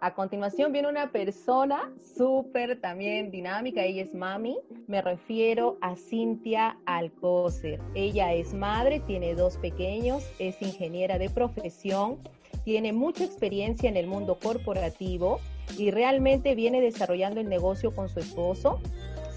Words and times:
A 0.00 0.12
continuación 0.12 0.72
viene 0.72 0.88
una 0.88 1.10
persona 1.10 1.90
súper 2.16 2.78
también 2.80 3.30
dinámica, 3.30 3.82
ella 3.82 4.02
es 4.02 4.14
mami, 4.14 4.58
me 4.86 5.00
refiero 5.00 5.78
a 5.80 5.96
Cintia 5.96 6.76
Alcócer. 6.84 7.80
Ella 7.94 8.34
es 8.34 8.52
madre, 8.52 9.00
tiene 9.00 9.34
dos 9.34 9.56
pequeños, 9.56 10.22
es 10.38 10.60
ingeniera 10.60 11.18
de 11.18 11.30
profesión, 11.30 12.18
tiene 12.64 12.92
mucha 12.92 13.24
experiencia 13.24 13.88
en 13.88 13.96
el 13.96 14.06
mundo 14.06 14.38
corporativo 14.38 15.40
y 15.78 15.90
realmente 15.90 16.54
viene 16.54 16.82
desarrollando 16.82 17.40
el 17.40 17.48
negocio 17.48 17.94
con 17.94 18.10
su 18.10 18.20
esposo. 18.20 18.78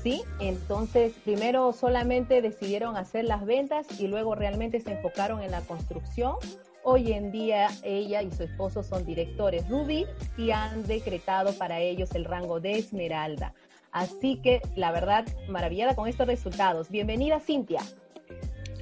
¿Sí? 0.03 0.21
Entonces, 0.39 1.13
primero 1.25 1.73
solamente 1.73 2.41
decidieron 2.41 2.95
hacer 2.95 3.25
las 3.25 3.45
ventas 3.45 3.85
y 3.99 4.07
luego 4.07 4.33
realmente 4.33 4.79
se 4.79 4.93
enfocaron 4.93 5.41
en 5.41 5.51
la 5.51 5.59
construcción 5.59 6.35
Hoy 6.83 7.11
en 7.11 7.31
día 7.31 7.67
ella 7.83 8.21
y 8.21 8.31
su 8.31 8.43
esposo 8.43 8.83
son 8.83 9.05
directores 9.05 9.67
Ruby 9.67 10.05
y 10.37 10.51
han 10.51 10.85
decretado 10.87 11.53
para 11.53 11.79
ellos 11.79 12.15
el 12.15 12.25
rango 12.25 12.59
de 12.59 12.77
Esmeralda. 12.77 13.53
Así 13.91 14.39
que 14.41 14.61
la 14.75 14.91
verdad, 14.91 15.25
maravillada 15.47 15.95
con 15.95 16.07
estos 16.07 16.27
resultados. 16.27 16.89
Bienvenida 16.89 17.39
Cintia. 17.39 17.81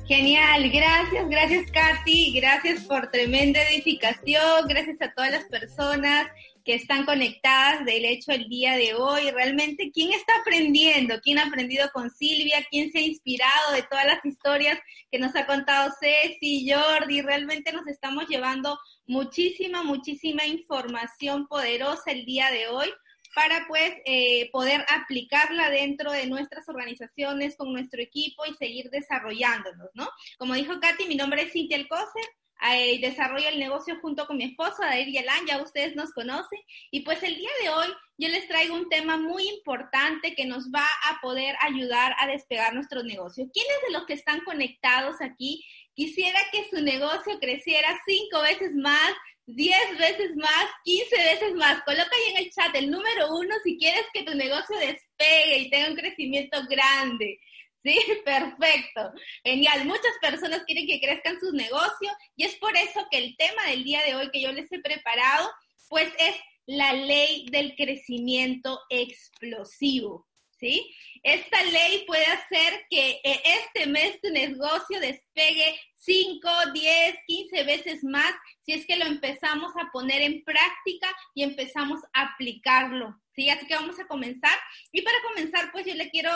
Genial, 0.08 0.70
gracias, 0.70 1.28
gracias 1.28 1.72
Katy, 1.72 2.32
gracias 2.40 2.84
por 2.84 3.12
tremenda 3.12 3.62
edificación, 3.70 4.66
gracias 4.68 5.02
a 5.02 5.12
todas 5.14 5.32
las 5.32 5.44
personas 5.46 6.28
que 6.68 6.76
están 6.76 7.06
conectadas 7.06 7.86
del 7.86 8.04
hecho 8.04 8.34
el 8.34 8.50
día 8.50 8.76
de 8.76 8.94
hoy. 8.94 9.32
Realmente, 9.32 9.90
¿quién 9.94 10.12
está 10.12 10.34
aprendiendo? 10.42 11.22
¿Quién 11.22 11.40
ha 11.40 11.46
aprendido 11.46 11.90
con 11.94 12.10
Silvia? 12.10 12.58
¿Quién 12.70 12.92
se 12.92 12.98
ha 12.98 13.02
inspirado 13.04 13.72
de 13.72 13.84
todas 13.84 14.06
las 14.06 14.26
historias 14.26 14.78
que 15.10 15.18
nos 15.18 15.34
ha 15.38 15.46
contado 15.46 15.94
Ceci, 15.98 16.70
Jordi? 16.70 17.22
Realmente 17.22 17.72
nos 17.72 17.88
estamos 17.88 18.28
llevando 18.28 18.78
muchísima, 19.06 19.82
muchísima 19.82 20.46
información 20.46 21.48
poderosa 21.48 22.12
el 22.12 22.26
día 22.26 22.52
de 22.52 22.68
hoy 22.68 22.90
para 23.34 23.66
pues 23.70 23.94
eh, 24.04 24.50
poder 24.52 24.84
aplicarla 24.90 25.70
dentro 25.70 26.12
de 26.12 26.28
nuestras 26.28 26.68
organizaciones 26.68 27.56
con 27.56 27.72
nuestro 27.72 28.02
equipo 28.02 28.46
y 28.46 28.54
seguir 28.56 28.90
desarrollándonos, 28.90 29.88
¿no? 29.94 30.10
Como 30.38 30.54
dijo 30.54 30.78
Katy, 30.82 31.06
mi 31.06 31.16
nombre 31.16 31.44
es 31.44 31.54
Cintia 31.54 31.78
Alcocer, 31.78 32.26
eh, 32.74 33.00
desarrollo 33.00 33.50
el 33.50 33.60
negocio 33.60 33.98
junto 34.02 34.26
con 34.26 34.38
mi 34.38 34.46
esposo, 34.46 34.78
David 34.82 35.14
Yalán, 35.14 35.46
ya 35.46 35.62
ustedes 35.62 35.96
nos 35.96 36.12
conocen. 36.12 36.60
Y 36.92 37.02
pues 37.02 37.22
el 37.24 37.36
día 37.36 37.50
de 37.62 37.70
hoy 37.70 37.88
yo 38.18 38.30
les 38.30 38.48
traigo 38.48 38.76
un 38.76 38.90
tema 38.90 39.18
muy 39.18 39.48
importante 39.48 40.34
que 40.34 40.46
nos 40.46 40.70
va 40.70 40.86
a 41.10 41.20
poder 41.22 41.56
ayudar 41.62 42.16
a 42.20 42.28
despegar 42.28 42.74
nuestro 42.74 43.04
negocio. 43.04 43.48
¿Quiénes 43.54 43.78
de 43.88 43.94
los 43.94 44.06
que 44.06 44.14
están 44.14 44.42
conectados 44.42 45.22
aquí 45.22 45.64
quisiera 45.94 46.40
que 46.52 46.68
su 46.70 46.82
negocio 46.84 47.40
creciera 47.40 47.90
cinco 48.08 48.42
veces 48.42 48.74
más, 48.74 49.14
diez 49.46 49.98
veces 50.00 50.36
más, 50.36 50.66
quince 50.84 51.16
veces 51.16 51.54
más? 51.54 51.84
Coloca 51.84 52.10
ahí 52.12 52.34
en 52.34 52.46
el 52.46 52.52
chat 52.52 52.76
el 52.76 52.90
número 52.90 53.36
uno 53.36 53.54
si 53.64 53.78
quieres 53.78 54.06
que 54.14 54.24
tu 54.24 54.34
negocio 54.34 54.76
despegue 54.78 55.60
y 55.60 55.70
tenga 55.70 55.90
un 55.90 55.96
crecimiento 55.96 56.60
grande. 56.68 57.40
Sí, 57.88 57.98
perfecto. 58.26 59.14
Genial. 59.44 59.86
Muchas 59.86 60.12
personas 60.22 60.64
quieren 60.66 60.86
que 60.88 61.00
crezcan 61.00 61.40
sus 61.40 61.54
negocios 61.54 62.14
y 62.36 62.44
es 62.44 62.56
por 62.56 62.76
eso 62.76 63.08
que 63.10 63.18
el 63.18 63.38
tema 63.38 63.66
del 63.68 63.84
día 63.86 64.04
de 64.04 64.16
hoy 64.16 64.30
que 64.30 64.42
yo 64.42 64.52
les 64.52 64.70
he 64.72 64.80
preparado, 64.80 65.50
pues 65.88 66.10
es 66.20 66.36
la 66.66 66.92
ley 66.92 67.46
del 67.50 67.76
crecimiento 67.76 68.82
explosivo. 68.90 70.28
¿Sí? 70.60 70.92
Esta 71.22 71.64
ley 71.66 72.04
puede 72.08 72.26
hacer 72.26 72.88
que 72.90 73.22
eh, 73.24 73.42
este 73.44 73.86
mes 73.86 74.20
tu 74.20 74.32
negocio 74.32 75.00
despegue 75.00 75.80
5, 75.98 76.50
10, 76.74 77.16
15 77.28 77.64
veces 77.64 78.04
más 78.04 78.34
si 78.66 78.74
es 78.74 78.88
que 78.88 78.96
lo 78.96 79.06
empezamos 79.06 79.72
a 79.80 79.92
poner 79.92 80.24
en 80.24 80.44
práctica 80.44 81.16
y 81.36 81.44
empezamos 81.44 82.00
a 82.12 82.34
aplicarlo. 82.34 83.22
¿Sí? 83.36 83.50
Así 83.52 83.68
que 83.68 83.76
vamos 83.76 84.00
a 84.00 84.08
comenzar. 84.08 84.58
Y 84.92 85.04
para 85.04 85.18
comenzar, 85.28 85.72
pues 85.72 85.86
yo 85.86 85.94
le 85.94 86.10
quiero 86.10 86.32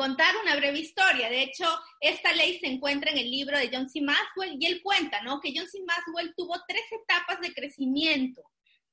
contar 0.00 0.34
una 0.42 0.56
breve 0.56 0.78
historia. 0.78 1.28
De 1.28 1.42
hecho, 1.42 1.66
esta 2.00 2.32
ley 2.32 2.58
se 2.58 2.68
encuentra 2.68 3.10
en 3.10 3.18
el 3.18 3.30
libro 3.30 3.58
de 3.58 3.68
John 3.70 3.86
C. 3.86 4.00
Maxwell 4.00 4.56
y 4.58 4.64
él 4.64 4.80
cuenta, 4.82 5.20
¿no? 5.20 5.40
Que 5.42 5.52
John 5.54 5.68
C. 5.68 5.78
Maxwell 5.86 6.32
tuvo 6.34 6.54
tres 6.66 6.84
etapas 6.90 7.38
de 7.42 7.52
crecimiento, 7.52 8.40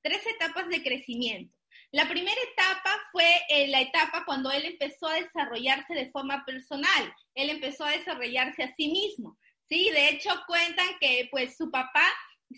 tres 0.01 0.19
etapas 0.27 0.67
de 0.67 0.83
crecimiento. 0.83 1.55
La 1.91 2.09
primera 2.09 2.35
etapa 2.51 2.93
fue 3.13 3.25
eh, 3.47 3.69
la 3.69 3.79
etapa 3.79 4.25
cuando 4.25 4.51
él 4.51 4.65
empezó 4.65 5.07
a 5.07 5.13
desarrollarse 5.13 5.93
de 5.93 6.11
forma 6.11 6.43
personal, 6.43 7.15
él 7.35 7.51
empezó 7.51 7.85
a 7.85 7.91
desarrollarse 7.91 8.63
a 8.63 8.75
sí 8.75 8.89
mismo. 8.89 9.37
Sí, 9.69 9.89
de 9.91 10.09
hecho 10.09 10.29
cuentan 10.45 10.89
que 10.99 11.29
pues 11.31 11.55
su 11.55 11.71
papá 11.71 12.05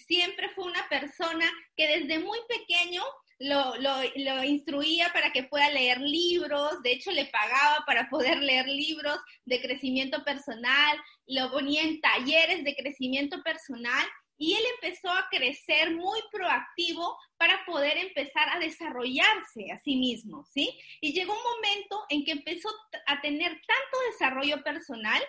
siempre 0.07 0.49
fue 0.55 0.65
una 0.65 0.89
persona 0.89 1.47
que 1.75 1.99
desde 1.99 2.17
muy 2.17 2.39
pequeño 2.47 3.03
lo, 3.39 3.73
lo, 3.77 4.43
instruía 4.43 5.09
para 5.13 5.31
que 5.31 5.43
pueda 5.43 5.69
leer 5.69 5.99
libros, 6.01 6.81
de 6.83 6.91
hecho 6.91 7.11
le 7.11 7.25
pagaba 7.25 7.83
para 7.85 8.09
poder 8.09 8.37
leer 8.39 8.67
libros 8.67 9.17
de 9.45 9.61
crecimiento 9.61 10.23
personal, 10.23 10.97
lo 11.25 11.49
ponía 11.51 11.83
en 11.83 12.01
talleres 12.01 12.63
de 12.63 12.75
crecimiento 12.75 13.41
personal 13.41 14.05
y 14.37 14.53
él 14.53 14.63
empezó 14.75 15.09
a 15.09 15.27
crecer 15.29 15.95
muy 15.95 16.19
proactivo 16.31 17.17
para 17.37 17.65
poder 17.65 17.97
empezar 17.97 18.49
a 18.49 18.59
desarrollarse 18.59 19.71
a 19.73 19.77
sí 19.77 19.97
mismo, 19.97 20.45
¿sí? 20.45 20.77
Y 21.01 21.13
llegó 21.13 21.33
un 21.33 21.43
momento 21.43 22.05
en 22.09 22.23
que 22.23 22.31
empezó 22.31 22.69
a 23.07 23.21
tener 23.21 23.51
tanto 23.51 24.11
desarrollo 24.11 24.63
personal 24.63 25.21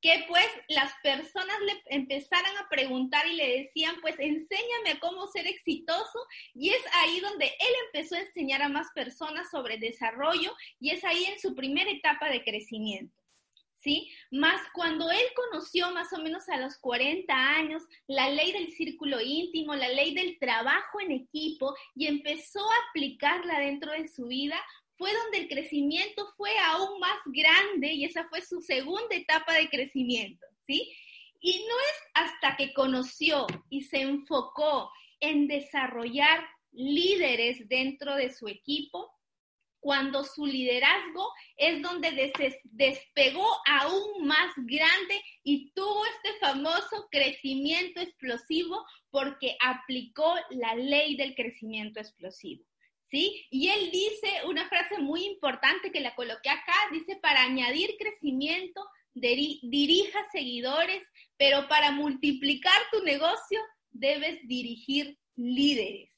que 0.00 0.24
pues 0.28 0.46
las 0.68 0.92
personas 1.02 1.56
le 1.60 1.82
empezaran 1.86 2.56
a 2.58 2.68
preguntar 2.68 3.26
y 3.26 3.34
le 3.34 3.62
decían, 3.62 3.96
pues 4.00 4.14
enséñame 4.18 5.00
cómo 5.00 5.26
ser 5.28 5.46
exitoso. 5.46 6.18
Y 6.54 6.70
es 6.70 6.82
ahí 6.92 7.20
donde 7.20 7.46
él 7.46 7.74
empezó 7.86 8.14
a 8.14 8.20
enseñar 8.20 8.62
a 8.62 8.68
más 8.68 8.88
personas 8.94 9.50
sobre 9.50 9.78
desarrollo 9.78 10.54
y 10.78 10.90
es 10.90 11.04
ahí 11.04 11.24
en 11.24 11.40
su 11.40 11.54
primera 11.54 11.90
etapa 11.90 12.28
de 12.28 12.44
crecimiento. 12.44 13.14
¿Sí? 13.80 14.10
Más 14.32 14.60
cuando 14.74 15.08
él 15.08 15.24
conoció 15.36 15.92
más 15.92 16.12
o 16.12 16.18
menos 16.18 16.48
a 16.48 16.56
los 16.56 16.78
40 16.78 17.32
años 17.32 17.84
la 18.08 18.28
ley 18.28 18.50
del 18.50 18.72
círculo 18.72 19.20
íntimo, 19.20 19.72
la 19.76 19.88
ley 19.88 20.14
del 20.14 20.36
trabajo 20.40 21.00
en 21.00 21.12
equipo 21.12 21.76
y 21.94 22.08
empezó 22.08 22.60
a 22.60 22.88
aplicarla 22.90 23.60
dentro 23.60 23.92
de 23.92 24.08
su 24.08 24.26
vida, 24.26 24.60
fue 24.98 25.14
donde 25.14 25.38
el 25.38 25.48
crecimiento 25.48 26.28
fue 26.36 26.50
aún 26.58 26.98
más 26.98 27.18
grande 27.26 27.92
y 27.92 28.04
esa 28.04 28.28
fue 28.28 28.42
su 28.42 28.60
segunda 28.60 29.14
etapa 29.14 29.54
de 29.54 29.68
crecimiento, 29.68 30.44
¿sí? 30.66 30.92
Y 31.40 31.64
no 31.68 31.74
es 31.78 32.02
hasta 32.14 32.56
que 32.56 32.74
conoció 32.74 33.46
y 33.70 33.82
se 33.82 34.00
enfocó 34.00 34.90
en 35.20 35.46
desarrollar 35.46 36.44
líderes 36.72 37.68
dentro 37.68 38.16
de 38.16 38.32
su 38.32 38.48
equipo, 38.48 39.12
cuando 39.80 40.24
su 40.24 40.44
liderazgo 40.44 41.32
es 41.56 41.80
donde 41.80 42.32
despegó 42.64 43.46
aún 43.64 44.26
más 44.26 44.52
grande 44.56 45.22
y 45.44 45.70
tuvo 45.70 46.04
este 46.06 46.36
famoso 46.40 47.06
crecimiento 47.10 48.00
explosivo 48.00 48.84
porque 49.10 49.56
aplicó 49.60 50.34
la 50.50 50.74
ley 50.74 51.16
del 51.16 51.36
crecimiento 51.36 52.00
explosivo. 52.00 52.67
¿Sí? 53.10 53.46
Y 53.50 53.68
él 53.68 53.90
dice 53.90 54.46
una 54.46 54.68
frase 54.68 54.98
muy 54.98 55.24
importante 55.24 55.90
que 55.90 56.00
la 56.00 56.14
coloqué 56.14 56.50
acá, 56.50 56.74
dice, 56.92 57.16
para 57.16 57.42
añadir 57.42 57.96
crecimiento, 57.98 58.84
dirija 59.14 60.18
seguidores, 60.32 61.02
pero 61.36 61.68
para 61.68 61.90
multiplicar 61.92 62.80
tu 62.92 63.02
negocio 63.02 63.60
debes 63.90 64.38
dirigir 64.46 65.18
líderes, 65.36 66.10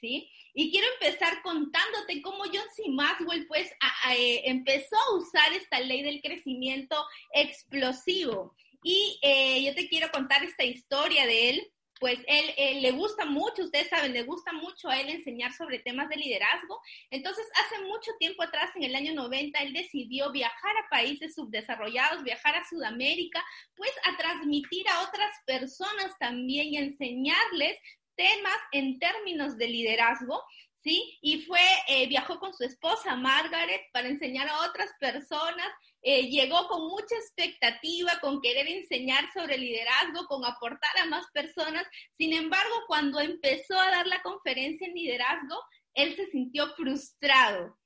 ¿sí? 0.00 0.30
Y 0.54 0.70
quiero 0.70 0.88
empezar 0.94 1.40
contándote 1.42 2.20
cómo 2.20 2.44
John 2.44 2.66
C. 2.74 2.88
Maxwell, 2.88 3.46
pues, 3.46 3.70
eh, 4.16 4.42
empezó 4.44 4.96
a 4.96 5.16
usar 5.16 5.52
esta 5.52 5.78
ley 5.80 6.02
del 6.02 6.20
crecimiento 6.20 6.96
explosivo. 7.32 8.56
Y 8.82 9.18
eh, 9.22 9.62
yo 9.64 9.74
te 9.74 9.88
quiero 9.88 10.10
contar 10.10 10.42
esta 10.44 10.64
historia 10.64 11.26
de 11.26 11.50
él 11.50 11.72
pues 12.00 12.18
él, 12.26 12.82
le 12.82 12.90
gusta 12.92 13.24
mucho, 13.24 13.64
ustedes 13.64 13.88
saben, 13.88 14.12
le 14.12 14.22
gusta 14.22 14.52
mucho 14.52 14.88
a 14.88 15.00
él 15.00 15.08
enseñar 15.08 15.52
sobre 15.52 15.80
temas 15.80 16.08
de 16.08 16.16
liderazgo. 16.16 16.80
Entonces, 17.10 17.46
hace 17.54 17.82
mucho 17.84 18.12
tiempo 18.18 18.42
atrás, 18.42 18.70
en 18.76 18.84
el 18.84 18.94
año 18.94 19.14
90, 19.14 19.58
él 19.60 19.72
decidió 19.72 20.30
viajar 20.30 20.76
a 20.76 20.88
países 20.90 21.34
subdesarrollados, 21.34 22.22
viajar 22.22 22.56
a 22.56 22.68
Sudamérica, 22.68 23.44
pues 23.74 23.92
a 24.04 24.16
transmitir 24.16 24.88
a 24.88 25.02
otras 25.02 25.32
personas 25.46 26.12
también 26.18 26.68
y 26.68 26.76
enseñarles 26.76 27.78
temas 28.16 28.58
en 28.72 28.98
términos 28.98 29.56
de 29.56 29.68
liderazgo, 29.68 30.42
¿sí? 30.82 31.18
Y 31.20 31.42
fue, 31.42 31.60
eh, 31.88 32.06
viajó 32.06 32.38
con 32.38 32.54
su 32.54 32.64
esposa 32.64 33.16
Margaret 33.16 33.82
para 33.92 34.08
enseñar 34.08 34.48
a 34.48 34.66
otras 34.68 34.90
personas, 35.00 35.68
eh, 36.02 36.28
llegó 36.28 36.68
con 36.68 36.88
mucha 36.88 37.14
expectativa, 37.16 38.12
con 38.20 38.40
querer 38.40 38.68
enseñar 38.68 39.24
sobre 39.32 39.58
liderazgo, 39.58 40.26
con 40.26 40.44
aportar 40.44 40.96
a 40.98 41.06
más 41.06 41.26
personas. 41.32 41.86
Sin 42.16 42.32
embargo, 42.32 42.74
cuando 42.86 43.20
empezó 43.20 43.78
a 43.78 43.90
dar 43.90 44.06
la 44.06 44.22
conferencia 44.22 44.86
en 44.86 44.94
liderazgo, 44.94 45.62
él 45.94 46.14
se 46.16 46.26
sintió 46.26 46.68
frustrado. 46.74 47.76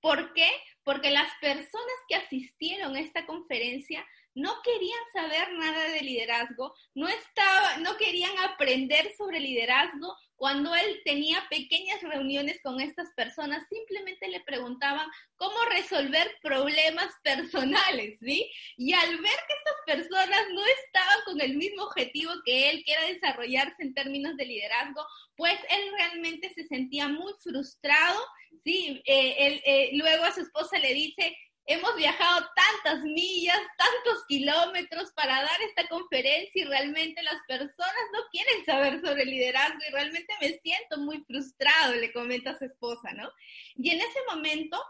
¿Por 0.00 0.32
qué? 0.32 0.48
Porque 0.84 1.10
las 1.10 1.28
personas 1.40 1.96
que 2.08 2.14
asistieron 2.14 2.96
a 2.96 3.00
esta 3.00 3.26
conferencia 3.26 4.06
no 4.34 4.54
querían 4.62 4.98
saber 5.12 5.52
nada 5.54 5.88
de 5.90 6.00
liderazgo, 6.00 6.72
no, 6.94 7.08
estaba, 7.08 7.78
no 7.78 7.96
querían 7.96 8.38
aprender 8.38 9.12
sobre 9.16 9.40
liderazgo. 9.40 10.16
Cuando 10.38 10.72
él 10.72 11.00
tenía 11.04 11.44
pequeñas 11.50 12.00
reuniones 12.00 12.60
con 12.62 12.80
estas 12.80 13.10
personas, 13.16 13.66
simplemente 13.68 14.28
le 14.28 14.38
preguntaban 14.40 15.08
cómo 15.34 15.56
resolver 15.64 16.30
problemas 16.40 17.12
personales, 17.24 18.20
¿sí? 18.20 18.48
Y 18.76 18.92
al 18.92 19.16
ver 19.16 19.38
que 19.48 19.54
estas 19.54 19.74
personas 19.84 20.40
no 20.54 20.62
estaban 20.64 21.18
con 21.24 21.40
el 21.40 21.56
mismo 21.56 21.82
objetivo 21.82 22.30
que 22.44 22.70
él, 22.70 22.84
que 22.84 22.92
era 22.92 23.06
desarrollarse 23.06 23.82
en 23.82 23.94
términos 23.94 24.36
de 24.36 24.46
liderazgo, 24.46 25.04
pues 25.36 25.58
él 25.70 25.90
realmente 25.96 26.54
se 26.54 26.68
sentía 26.68 27.08
muy 27.08 27.32
frustrado, 27.42 28.20
¿sí? 28.62 29.02
Eh, 29.06 29.60
eh, 29.66 29.90
luego 29.94 30.22
a 30.22 30.32
su 30.32 30.42
esposa 30.42 30.78
le 30.78 30.94
dice, 30.94 31.36
hemos 31.68 31.94
viajado 31.96 32.46
tantas 32.56 33.04
millas, 33.04 33.60
tantos 33.76 34.24
kilómetros 34.26 35.12
para 35.12 35.34
dar 35.42 35.60
esta 35.68 35.86
conferencia 35.88 36.62
y 36.62 36.64
realmente 36.64 37.22
las 37.22 37.40
personas 37.46 38.04
no 38.12 38.20
quieren 38.32 38.64
saber 38.64 39.00
sobre 39.02 39.26
liderazgo 39.26 39.78
y 39.86 39.92
realmente 39.92 40.32
me 40.40 40.58
siento 40.60 40.98
muy 40.98 41.22
frustrado, 41.24 41.94
le 41.94 42.12
comenta 42.12 42.50
a 42.50 42.58
su 42.58 42.64
esposa, 42.64 43.12
¿no? 43.12 43.30
Y 43.76 43.90
en 43.90 44.00
ese 44.00 44.18
momento, 44.30 44.82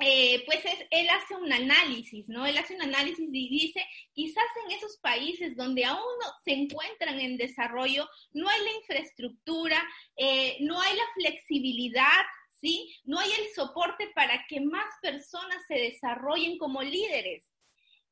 eh, 0.00 0.42
pues 0.46 0.60
él 0.90 1.08
hace 1.10 1.34
un 1.34 1.52
análisis, 1.52 2.26
¿no? 2.28 2.46
Él 2.46 2.56
hace 2.56 2.74
un 2.74 2.82
análisis 2.82 3.28
y 3.30 3.48
dice, 3.50 3.86
quizás 4.14 4.44
en 4.64 4.72
esos 4.72 4.96
países 5.02 5.54
donde 5.54 5.84
aún 5.84 6.00
no 6.00 6.32
se 6.42 6.52
encuentran 6.52 7.20
en 7.20 7.36
desarrollo, 7.36 8.08
no 8.32 8.48
hay 8.48 8.64
la 8.64 8.72
infraestructura, 8.72 9.86
eh, 10.16 10.56
no 10.60 10.80
hay 10.80 10.96
la 10.96 11.04
flexibilidad 11.14 12.24
No 13.04 13.18
hay 13.18 13.30
el 13.30 13.54
soporte 13.54 14.10
para 14.14 14.44
que 14.48 14.60
más 14.60 14.86
personas 15.02 15.64
se 15.68 15.74
desarrollen 15.74 16.58
como 16.58 16.82
líderes. 16.82 17.44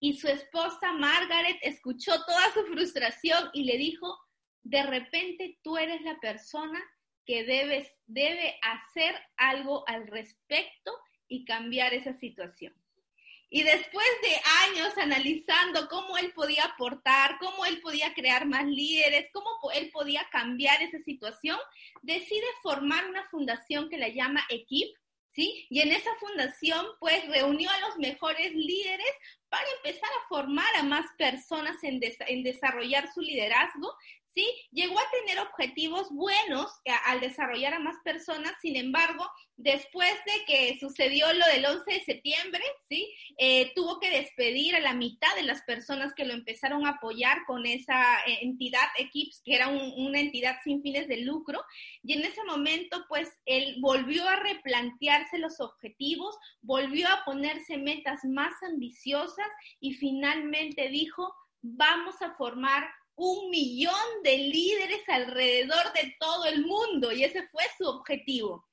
Y 0.00 0.14
su 0.14 0.28
esposa 0.28 0.92
Margaret 0.92 1.56
escuchó 1.62 2.12
toda 2.24 2.52
su 2.52 2.64
frustración 2.66 3.50
y 3.52 3.64
le 3.64 3.78
dijo, 3.78 4.18
de 4.62 4.82
repente 4.82 5.58
tú 5.62 5.76
eres 5.76 6.02
la 6.02 6.18
persona 6.20 6.82
que 7.26 7.44
debe 7.44 8.58
hacer 8.62 9.14
algo 9.36 9.88
al 9.88 10.06
respecto 10.06 10.92
y 11.28 11.44
cambiar 11.44 11.94
esa 11.94 12.14
situación. 12.14 12.74
Y 13.54 13.62
después 13.62 14.06
de 14.20 14.34
años 14.66 14.98
analizando 14.98 15.88
cómo 15.88 16.18
él 16.18 16.32
podía 16.32 16.64
aportar, 16.64 17.38
cómo 17.38 17.64
él 17.64 17.80
podía 17.82 18.12
crear 18.12 18.48
más 18.48 18.66
líderes, 18.66 19.28
cómo 19.32 19.48
él 19.72 19.92
podía 19.92 20.26
cambiar 20.32 20.82
esa 20.82 20.98
situación, 20.98 21.56
decide 22.02 22.44
formar 22.64 23.08
una 23.08 23.24
fundación 23.30 23.88
que 23.88 23.96
la 23.96 24.08
llama 24.08 24.44
Equip, 24.48 24.96
¿sí? 25.30 25.68
Y 25.70 25.82
en 25.82 25.92
esa 25.92 26.12
fundación, 26.16 26.84
pues, 26.98 27.28
reunió 27.28 27.70
a 27.70 27.78
los 27.78 27.96
mejores 27.98 28.52
líderes 28.52 29.12
para 29.48 29.66
empezar 29.76 30.10
a 30.10 30.28
formar 30.28 30.74
a 30.74 30.82
más 30.82 31.06
personas 31.16 31.76
en, 31.84 32.00
en 32.26 32.42
desarrollar 32.42 33.08
su 33.14 33.20
liderazgo 33.20 33.94
¿sí? 34.34 34.46
Llegó 34.72 34.98
a 34.98 35.10
tener 35.10 35.38
objetivos 35.40 36.10
buenos 36.10 36.70
eh, 36.84 36.92
al 37.06 37.20
desarrollar 37.20 37.74
a 37.74 37.78
más 37.78 37.96
personas, 38.04 38.52
sin 38.60 38.76
embargo, 38.76 39.26
después 39.56 40.12
de 40.26 40.44
que 40.46 40.78
sucedió 40.78 41.32
lo 41.32 41.46
del 41.46 41.64
11 41.64 41.92
de 41.92 42.04
septiembre, 42.04 42.62
¿sí? 42.88 43.14
Eh, 43.38 43.72
tuvo 43.74 44.00
que 44.00 44.10
despedir 44.10 44.74
a 44.74 44.80
la 44.80 44.94
mitad 44.94 45.34
de 45.36 45.44
las 45.44 45.62
personas 45.62 46.12
que 46.14 46.24
lo 46.24 46.34
empezaron 46.34 46.86
a 46.86 46.90
apoyar 46.90 47.44
con 47.46 47.64
esa 47.66 48.20
eh, 48.26 48.38
entidad 48.42 48.86
Equips, 48.98 49.42
que 49.44 49.54
era 49.54 49.68
una 49.68 50.18
entidad 50.18 50.56
sin 50.64 50.82
fines 50.82 51.06
de 51.06 51.18
lucro, 51.18 51.62
y 52.02 52.14
en 52.14 52.24
ese 52.24 52.42
momento, 52.44 53.04
pues, 53.08 53.30
él 53.46 53.76
volvió 53.80 54.28
a 54.28 54.36
replantearse 54.36 55.38
los 55.38 55.60
objetivos, 55.60 56.36
volvió 56.62 57.08
a 57.08 57.24
ponerse 57.24 57.78
metas 57.78 58.24
más 58.24 58.54
ambiciosas 58.62 59.46
y 59.80 59.94
finalmente 59.94 60.88
dijo, 60.88 61.32
vamos 61.62 62.20
a 62.20 62.34
formar 62.34 62.88
un 63.16 63.50
millón 63.50 64.22
de 64.22 64.38
líderes 64.38 65.08
alrededor 65.08 65.92
de 65.92 66.16
todo 66.18 66.46
el 66.46 66.64
mundo 66.66 67.12
y 67.12 67.24
ese 67.24 67.46
fue 67.48 67.64
su 67.78 67.86
objetivo. 67.86 68.66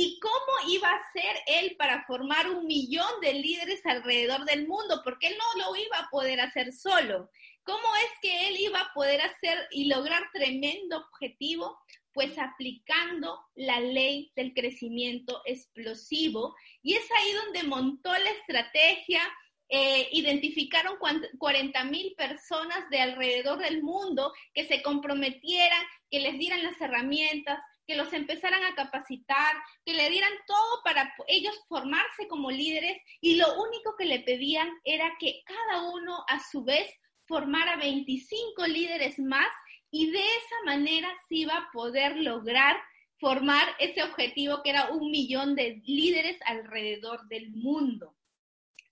¿Y 0.00 0.20
cómo 0.20 0.70
iba 0.70 0.88
a 0.88 1.12
ser 1.12 1.36
él 1.46 1.74
para 1.76 2.04
formar 2.06 2.48
un 2.48 2.66
millón 2.66 3.20
de 3.20 3.34
líderes 3.34 3.84
alrededor 3.84 4.44
del 4.44 4.68
mundo? 4.68 5.00
Porque 5.02 5.26
él 5.26 5.34
no 5.36 5.64
lo 5.64 5.76
iba 5.76 5.98
a 5.98 6.08
poder 6.08 6.40
hacer 6.40 6.72
solo. 6.72 7.30
¿Cómo 7.64 7.96
es 7.96 8.10
que 8.22 8.48
él 8.48 8.60
iba 8.60 8.80
a 8.80 8.92
poder 8.94 9.20
hacer 9.22 9.66
y 9.72 9.86
lograr 9.86 10.22
tremendo 10.32 10.98
objetivo? 10.98 11.80
Pues 12.12 12.38
aplicando 12.38 13.40
la 13.56 13.80
ley 13.80 14.30
del 14.36 14.54
crecimiento 14.54 15.42
explosivo. 15.44 16.54
Y 16.80 16.94
es 16.94 17.10
ahí 17.10 17.32
donde 17.32 17.64
montó 17.64 18.12
la 18.12 18.30
estrategia, 18.30 19.20
eh, 19.68 20.08
identificaron 20.12 20.96
40 21.38 21.84
mil 21.84 22.14
personas 22.16 22.88
de 22.90 23.00
alrededor 23.00 23.58
del 23.58 23.82
mundo 23.82 24.32
que 24.54 24.66
se 24.66 24.82
comprometieran, 24.82 25.84
que 26.10 26.20
les 26.20 26.38
dieran 26.38 26.62
las 26.62 26.80
herramientas, 26.80 27.58
que 27.86 27.96
los 27.96 28.12
empezaran 28.12 28.62
a 28.64 28.74
capacitar, 28.74 29.54
que 29.84 29.94
le 29.94 30.10
dieran 30.10 30.32
todo 30.46 30.82
para 30.84 31.14
ellos 31.26 31.58
formarse 31.68 32.28
como 32.28 32.50
líderes 32.50 32.98
y 33.20 33.36
lo 33.36 33.54
único 33.54 33.96
que 33.96 34.04
le 34.04 34.20
pedían 34.20 34.68
era 34.84 35.16
que 35.18 35.42
cada 35.44 35.90
uno 35.90 36.24
a 36.28 36.38
su 36.50 36.64
vez 36.64 36.88
formara 37.26 37.76
25 37.76 38.66
líderes 38.66 39.18
más 39.18 39.48
y 39.90 40.10
de 40.10 40.18
esa 40.18 40.56
manera 40.66 41.08
se 41.28 41.36
iba 41.36 41.56
a 41.56 41.70
poder 41.72 42.16
lograr 42.16 42.76
formar 43.18 43.68
ese 43.78 44.02
objetivo 44.02 44.62
que 44.62 44.70
era 44.70 44.90
un 44.90 45.10
millón 45.10 45.54
de 45.54 45.82
líderes 45.84 46.38
alrededor 46.44 47.26
del 47.28 47.50
mundo. 47.50 48.17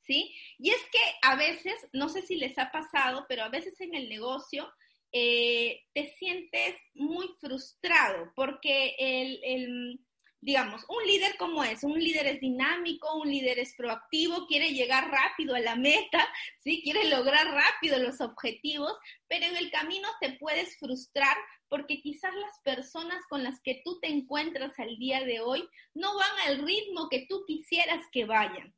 ¿Sí? 0.06 0.34
Y 0.58 0.70
es 0.70 0.82
que 0.90 0.98
a 1.22 1.36
veces, 1.36 1.74
no 1.92 2.08
sé 2.08 2.22
si 2.22 2.36
les 2.36 2.56
ha 2.58 2.70
pasado, 2.70 3.26
pero 3.28 3.42
a 3.42 3.48
veces 3.48 3.80
en 3.80 3.94
el 3.94 4.08
negocio 4.08 4.70
eh, 5.12 5.84
te 5.94 6.14
sientes 6.18 6.76
muy 6.94 7.28
frustrado 7.40 8.32
porque 8.34 8.94
el, 8.98 10.00
digamos, 10.40 10.84
un 10.88 11.04
líder 11.06 11.36
como 11.38 11.64
es, 11.64 11.82
un 11.84 11.98
líder 11.98 12.26
es 12.26 12.40
dinámico, 12.40 13.16
un 13.16 13.30
líder 13.30 13.58
es 13.58 13.74
proactivo, 13.76 14.46
quiere 14.46 14.72
llegar 14.72 15.10
rápido 15.10 15.54
a 15.54 15.60
la 15.60 15.76
meta, 15.76 16.28
¿sí? 16.64 16.82
Quiere 16.82 17.08
lograr 17.08 17.46
rápido 17.46 17.98
los 17.98 18.20
objetivos, 18.20 18.92
pero 19.28 19.46
en 19.46 19.56
el 19.56 19.70
camino 19.70 20.08
te 20.20 20.32
puedes 20.32 20.78
frustrar 20.78 21.36
porque 21.68 22.00
quizás 22.00 22.34
las 22.34 22.60
personas 22.62 23.20
con 23.28 23.42
las 23.42 23.60
que 23.62 23.80
tú 23.84 23.98
te 24.00 24.08
encuentras 24.08 24.78
al 24.78 24.96
día 24.98 25.24
de 25.24 25.40
hoy 25.40 25.68
no 25.94 26.14
van 26.16 26.38
al 26.46 26.64
ritmo 26.64 27.08
que 27.08 27.26
tú 27.28 27.44
quisieras 27.46 28.02
que 28.12 28.24
vayan. 28.24 28.74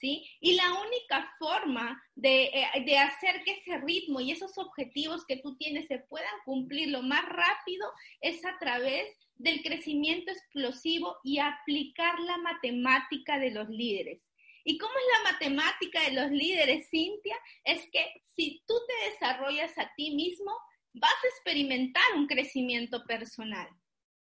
¿Sí? 0.00 0.28
Y 0.40 0.54
la 0.54 0.72
única 0.74 1.34
forma 1.38 2.02
eh, 2.22 2.50
de, 2.84 2.98
hacer 2.98 3.42
que 3.44 3.52
ese 3.52 3.78
ritmo 3.78 4.20
y 4.20 4.30
esos 4.30 4.56
objetivos 4.58 5.24
que 5.26 5.38
tú 5.38 5.56
tienes 5.56 5.86
se 5.86 5.98
puedan 5.98 6.34
cumplir 6.44 6.88
lo 6.88 7.02
más 7.02 7.24
rápido 7.28 7.90
es 8.20 8.44
a 8.44 8.58
través 8.58 9.08
del 9.36 9.62
crecimiento 9.62 10.30
explosivo 10.30 11.16
y 11.24 11.38
aplicar 11.38 12.18
la 12.20 12.38
matemática 12.38 13.38
de 13.38 13.50
los 13.50 13.68
líderes. 13.68 14.22
¿Y 14.64 14.78
cómo 14.78 14.92
es 14.92 15.22
la 15.22 15.32
matemática 15.32 16.02
de 16.02 16.12
los 16.12 16.30
líderes, 16.30 16.88
Cintia? 16.90 17.36
Es 17.64 17.88
que 17.92 18.04
si 18.34 18.62
tú 18.66 18.74
te 18.86 19.10
desarrollas 19.10 19.76
a 19.78 19.92
ti 19.94 20.14
mismo, 20.14 20.52
vas 20.92 21.12
a 21.12 21.28
experimentar 21.28 22.04
un 22.16 22.26
crecimiento 22.26 23.04
personal, 23.04 23.68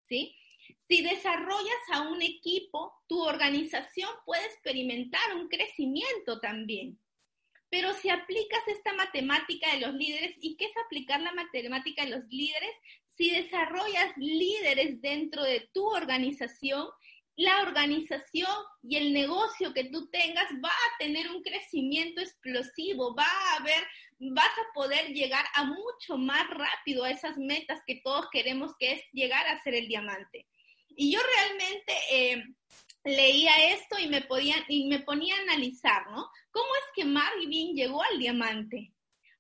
¿sí? 0.09 0.35
Si 0.91 1.03
desarrollas 1.03 1.83
a 1.93 2.01
un 2.09 2.21
equipo, 2.21 2.93
tu 3.07 3.23
organización 3.23 4.11
puede 4.27 4.45
experimentar 4.47 5.37
un 5.37 5.47
crecimiento 5.47 6.41
también. 6.41 6.99
Pero 7.69 7.95
si 7.95 8.09
aplicas 8.11 8.67
esta 8.67 8.93
matemática 8.95 9.73
de 9.73 9.87
los 9.87 9.95
líderes, 9.95 10.35
¿y 10.41 10.57
qué 10.57 10.65
es 10.65 10.73
aplicar 10.85 11.21
la 11.21 11.33
matemática 11.33 12.05
de 12.05 12.11
los 12.11 12.25
líderes? 12.25 12.73
Si 13.17 13.31
desarrollas 13.31 14.17
líderes 14.17 15.01
dentro 15.01 15.45
de 15.45 15.71
tu 15.73 15.87
organización, 15.87 16.89
la 17.37 17.63
organización 17.63 18.51
y 18.83 18.97
el 18.97 19.13
negocio 19.13 19.73
que 19.73 19.85
tú 19.85 20.11
tengas 20.11 20.51
va 20.55 20.71
a 20.71 20.99
tener 20.99 21.31
un 21.31 21.45
crecimiento 21.45 22.21
explosivo, 22.21 23.15
va 23.15 23.29
a 23.29 23.57
haber, 23.61 23.87
vas 24.19 24.59
a 24.59 24.73
poder 24.75 25.15
llegar 25.15 25.45
a 25.55 25.63
mucho 25.63 26.19
más 26.19 26.51
rápido 26.51 27.05
a 27.05 27.13
esas 27.13 27.39
metas 27.39 27.81
que 27.87 28.01
todos 28.03 28.27
queremos, 28.33 28.73
que 28.77 28.95
es 28.95 29.03
llegar 29.13 29.47
a 29.47 29.63
ser 29.63 29.77
el 29.77 29.87
diamante. 29.87 30.49
Y 30.97 31.13
yo 31.13 31.21
realmente 31.23 31.93
eh, 32.11 32.45
leía 33.05 33.73
esto 33.75 33.99
y 33.99 34.09
me, 34.09 34.27
y 34.69 34.87
me 34.89 35.01
ponía 35.01 35.37
a 35.37 35.43
analizar, 35.43 36.11
¿no? 36.11 36.31
¿Cómo 36.51 36.69
es 36.77 36.85
que 36.95 37.05
Marvin 37.05 37.75
llegó 37.75 38.03
al 38.03 38.19
diamante? 38.19 38.93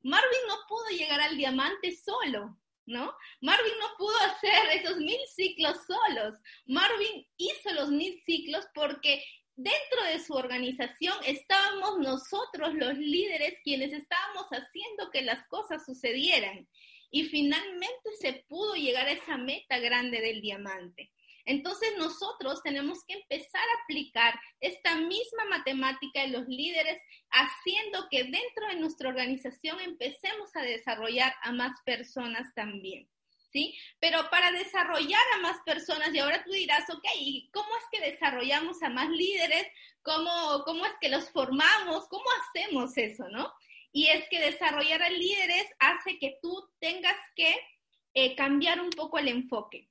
Marvin 0.03 0.41
no 0.49 0.57
pudo 0.69 0.89
llegar 0.91 1.21
al 1.21 1.37
diamante 1.37 1.95
solo, 1.95 2.59
¿no? 2.87 3.15
Marvin 3.41 3.79
no 3.79 3.89
pudo 3.99 4.17
hacer 4.21 4.71
esos 4.73 4.97
mil 4.97 5.21
ciclos 5.35 5.77
solos. 5.87 6.37
Marvin 6.67 7.27
hizo 7.37 7.73
los 7.75 7.91
mil 7.91 8.21
ciclos 8.25 8.65
porque 8.75 9.23
dentro 9.57 10.05
de 10.11 10.21
su 10.21 10.33
organización 10.33 11.17
estábamos 11.27 11.99
nosotros 11.99 12.75
los 12.75 12.97
líderes 12.97 13.59
quienes 13.63 13.93
estábamos 13.93 14.47
haciendo 14.51 15.11
que 15.11 15.23
las 15.23 15.47
cosas 15.49 15.85
sucedieran. 15.85 16.67
Y 17.11 17.25
finalmente 17.25 18.11
se 18.21 18.45
pudo 18.49 18.75
llegar 18.75 19.07
a 19.07 19.13
esa 19.13 19.37
meta 19.37 19.79
grande 19.79 20.21
del 20.21 20.41
diamante. 20.41 21.11
Entonces 21.51 21.95
nosotros 21.99 22.63
tenemos 22.63 23.05
que 23.05 23.15
empezar 23.15 23.61
a 23.61 23.83
aplicar 23.83 24.41
esta 24.61 24.95
misma 24.95 25.47
matemática 25.47 26.21
de 26.21 26.29
los 26.29 26.47
líderes, 26.47 27.03
haciendo 27.29 28.09
que 28.09 28.23
dentro 28.23 28.69
de 28.69 28.77
nuestra 28.77 29.09
organización 29.09 29.81
empecemos 29.81 30.55
a 30.55 30.63
desarrollar 30.63 31.35
a 31.43 31.51
más 31.51 31.73
personas 31.85 32.55
también. 32.55 33.09
¿Sí? 33.53 33.77
Pero 33.99 34.31
para 34.31 34.53
desarrollar 34.53 35.21
a 35.35 35.41
más 35.41 35.57
personas, 35.67 36.15
y 36.15 36.21
ahora 36.21 36.45
tú 36.45 36.53
dirás, 36.53 36.89
ok, 36.89 37.05
¿y 37.19 37.51
cómo 37.53 37.69
es 37.79 37.85
que 37.91 38.13
desarrollamos 38.13 38.81
a 38.85 38.89
más 38.89 39.11
líderes? 39.11 39.67
¿Cómo, 40.03 40.63
cómo 40.65 40.87
es 40.87 40.93
que 41.01 41.09
los 41.09 41.31
formamos? 41.31 42.07
¿Cómo 42.07 42.27
hacemos 42.43 42.97
eso, 42.97 43.29
no? 43.29 43.53
Y 43.91 44.07
es 44.07 44.29
que 44.29 44.39
desarrollar 44.39 45.03
a 45.03 45.11
líderes 45.11 45.67
hace 45.81 46.17
que 46.21 46.39
tú 46.41 46.71
tengas 46.79 47.17
que 47.35 47.57
eh, 48.15 48.37
cambiar 48.37 48.81
un 48.81 48.91
poco 48.91 49.19
el 49.19 49.27
enfoque 49.27 49.90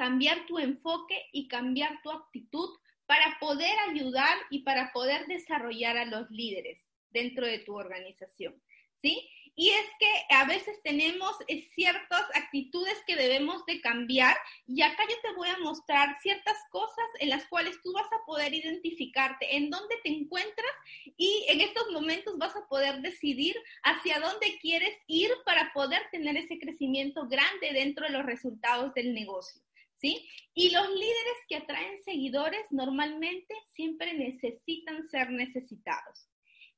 cambiar 0.00 0.46
tu 0.46 0.58
enfoque 0.58 1.26
y 1.30 1.46
cambiar 1.46 2.00
tu 2.02 2.10
actitud 2.10 2.70
para 3.04 3.36
poder 3.38 3.78
ayudar 3.90 4.34
y 4.48 4.60
para 4.60 4.92
poder 4.94 5.26
desarrollar 5.26 5.98
a 5.98 6.06
los 6.06 6.30
líderes 6.30 6.78
dentro 7.10 7.44
de 7.44 7.58
tu 7.58 7.76
organización. 7.76 8.54
¿Sí? 9.02 9.28
Y 9.54 9.68
es 9.68 9.86
que 9.98 10.34
a 10.34 10.46
veces 10.46 10.80
tenemos 10.82 11.36
eh, 11.48 11.68
ciertas 11.74 12.22
actitudes 12.34 12.96
que 13.06 13.14
debemos 13.14 13.66
de 13.66 13.82
cambiar 13.82 14.38
y 14.66 14.80
acá 14.80 15.02
yo 15.06 15.16
te 15.20 15.36
voy 15.36 15.48
a 15.48 15.58
mostrar 15.58 16.16
ciertas 16.22 16.56
cosas 16.70 17.06
en 17.18 17.28
las 17.28 17.44
cuales 17.48 17.76
tú 17.82 17.92
vas 17.92 18.10
a 18.10 18.24
poder 18.24 18.54
identificarte 18.54 19.54
en 19.54 19.68
dónde 19.68 19.96
te 20.02 20.08
encuentras 20.08 20.72
y 21.18 21.44
en 21.48 21.60
estos 21.60 21.90
momentos 21.90 22.38
vas 22.38 22.56
a 22.56 22.66
poder 22.68 23.02
decidir 23.02 23.54
hacia 23.82 24.18
dónde 24.18 24.58
quieres 24.62 24.96
ir 25.08 25.30
para 25.44 25.74
poder 25.74 26.00
tener 26.10 26.38
ese 26.38 26.58
crecimiento 26.58 27.28
grande 27.28 27.74
dentro 27.74 28.06
de 28.06 28.12
los 28.12 28.24
resultados 28.24 28.94
del 28.94 29.12
negocio. 29.12 29.60
¿Sí? 30.00 30.28
Y 30.54 30.70
los 30.70 30.88
líderes 30.88 31.36
que 31.48 31.56
atraen 31.56 32.02
seguidores 32.04 32.66
normalmente 32.70 33.54
siempre 33.74 34.14
necesitan 34.14 35.08
ser 35.08 35.30
necesitados. 35.30 36.28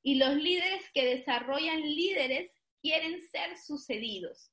Y 0.01 0.15
los 0.15 0.35
líderes 0.35 0.83
que 0.93 1.05
desarrollan 1.05 1.81
líderes 1.81 2.51
quieren 2.81 3.21
ser 3.29 3.57
sucedidos, 3.57 4.51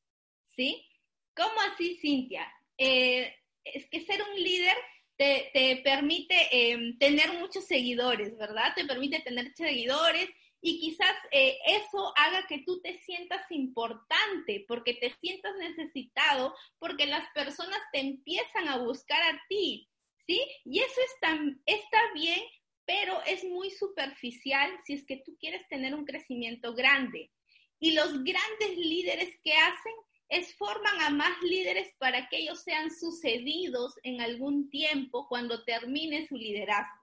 ¿sí? 0.55 0.87
¿Cómo 1.35 1.61
así, 1.73 1.97
Cintia? 2.01 2.47
Eh, 2.79 3.35
es 3.65 3.89
que 3.89 4.05
ser 4.05 4.23
un 4.23 4.43
líder 4.43 4.77
te, 5.17 5.81
permite 5.85 6.35
em, 6.51 6.97
tener 6.99 7.33
muchos 7.39 7.67
seguidores, 7.67 8.39
¿verdad? 8.39 8.73
Te 8.75 8.87
permite 8.87 9.21
tener 9.21 9.53
seguidores 9.55 10.31
y 10.63 10.79
quizás 10.81 11.15
eh, 11.31 11.59
eso 11.67 12.13
haga 12.17 12.47
que 12.47 12.63
tú 12.67 12.81
te 12.83 12.99
sientas 13.01 13.51
importante, 13.51 14.65
porque 14.69 14.95
te 14.95 15.15
sientas 15.21 15.55
necesitado, 15.57 16.55
porque 16.79 17.07
las 17.07 17.29
personas 17.33 17.81
te 17.93 18.01
empiezan 18.01 18.69
a 18.69 18.79
buscar 18.79 19.23
a 19.23 19.41
ti, 19.49 19.89
¿sí? 20.27 20.41
Y 20.65 20.81
eso 20.81 21.01
está, 21.15 21.39
está 21.65 21.99
bien, 22.15 22.41
pero 22.85 23.23
es 23.27 23.45
muy 23.45 23.71
superficial 23.71 24.71
si 24.85 24.95
es 24.95 25.07
que 25.07 25.23
tú 25.25 25.37
quieres 25.39 25.67
tener 25.69 25.95
un 25.95 26.05
crecimiento 26.05 26.75
grande. 26.75 27.31
Y 27.79 27.93
los 27.93 28.13
grandes 28.23 28.77
líderes 28.77 29.35
que 29.43 29.55
hacen 29.55 29.95
es 30.29 30.55
forman 30.57 31.01
a 31.01 31.11
más 31.11 31.41
líderes 31.43 31.93
para 31.99 32.29
que 32.29 32.39
ellos 32.39 32.63
sean 32.63 32.91
sucedidos 32.91 33.95
en 34.03 34.21
algún 34.21 34.69
tiempo 34.69 35.27
cuando 35.29 35.65
termine 35.65 36.27
su 36.27 36.37
liderazgo. 36.37 37.00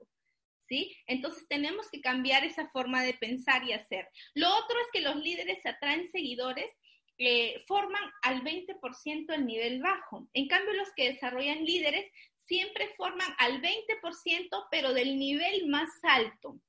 ¿Sí? 0.68 0.96
Entonces 1.08 1.48
tenemos 1.48 1.90
que 1.90 2.02
cambiar 2.02 2.44
esa 2.44 2.70
forma 2.70 3.04
de 3.04 3.14
pensar 3.14 3.64
y 3.64 3.74
hacer. 3.74 4.08
Lo 4.34 4.50
otro 4.50 4.80
es 4.80 4.88
que 4.92 5.02
los 5.02 5.16
líderes 5.16 5.66
atraen 5.66 6.10
seguidores, 6.12 6.72
eh, 7.18 7.64
forman 7.68 8.04
al 8.22 8.44
20% 8.44 9.34
el 9.34 9.46
nivel 9.46 9.82
bajo. 9.82 10.28
En 10.34 10.48
cambio, 10.48 10.74
los 10.74 10.90
que 10.96 11.12
desarrollan 11.12 11.66
líderes 11.66 12.12
siempre 12.46 12.94
forman 12.96 13.34
al 13.40 13.62
20%, 13.62 14.68
pero 14.72 14.94
del 14.94 15.18
nivel 15.18 15.68
más 15.68 15.90
alto. 16.04 16.60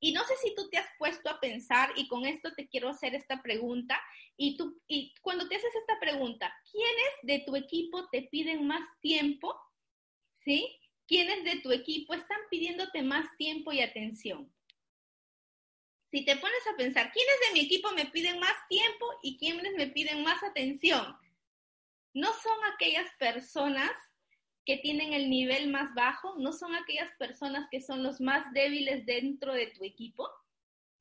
Y 0.00 0.12
no 0.12 0.24
sé 0.24 0.34
si 0.42 0.54
tú 0.54 0.68
te 0.68 0.78
has 0.78 0.88
puesto 0.98 1.30
a 1.30 1.38
pensar, 1.38 1.92
y 1.96 2.08
con 2.08 2.26
esto 2.26 2.52
te 2.54 2.66
quiero 2.66 2.88
hacer 2.88 3.14
esta 3.14 3.40
pregunta, 3.40 4.00
y, 4.36 4.56
tú, 4.56 4.80
y 4.88 5.14
cuando 5.20 5.48
te 5.48 5.54
haces 5.54 5.72
esta 5.76 6.00
pregunta, 6.00 6.52
¿quiénes 6.72 7.12
de 7.22 7.44
tu 7.46 7.54
equipo 7.54 8.08
te 8.08 8.22
piden 8.22 8.66
más 8.66 8.82
tiempo? 9.00 9.54
¿Sí? 10.44 10.81
¿Quiénes 11.12 11.44
de 11.44 11.60
tu 11.60 11.70
equipo 11.72 12.14
están 12.14 12.38
pidiéndote 12.48 13.02
más 13.02 13.26
tiempo 13.36 13.70
y 13.70 13.82
atención? 13.82 14.50
Si 16.10 16.24
te 16.24 16.36
pones 16.36 16.66
a 16.72 16.76
pensar, 16.78 17.12
¿quiénes 17.12 17.34
de 17.46 17.52
mi 17.52 17.66
equipo 17.66 17.90
me 17.92 18.06
piden 18.06 18.40
más 18.40 18.54
tiempo 18.66 19.04
y 19.22 19.36
quiénes 19.36 19.74
me 19.74 19.88
piden 19.88 20.22
más 20.22 20.42
atención? 20.42 21.14
No 22.14 22.32
son 22.32 22.56
aquellas 22.72 23.04
personas 23.18 23.90
que 24.64 24.78
tienen 24.78 25.12
el 25.12 25.28
nivel 25.28 25.70
más 25.70 25.92
bajo, 25.94 26.34
no 26.38 26.50
son 26.50 26.74
aquellas 26.74 27.14
personas 27.18 27.68
que 27.70 27.82
son 27.82 28.02
los 28.02 28.18
más 28.18 28.50
débiles 28.54 29.04
dentro 29.04 29.52
de 29.52 29.66
tu 29.66 29.84
equipo, 29.84 30.26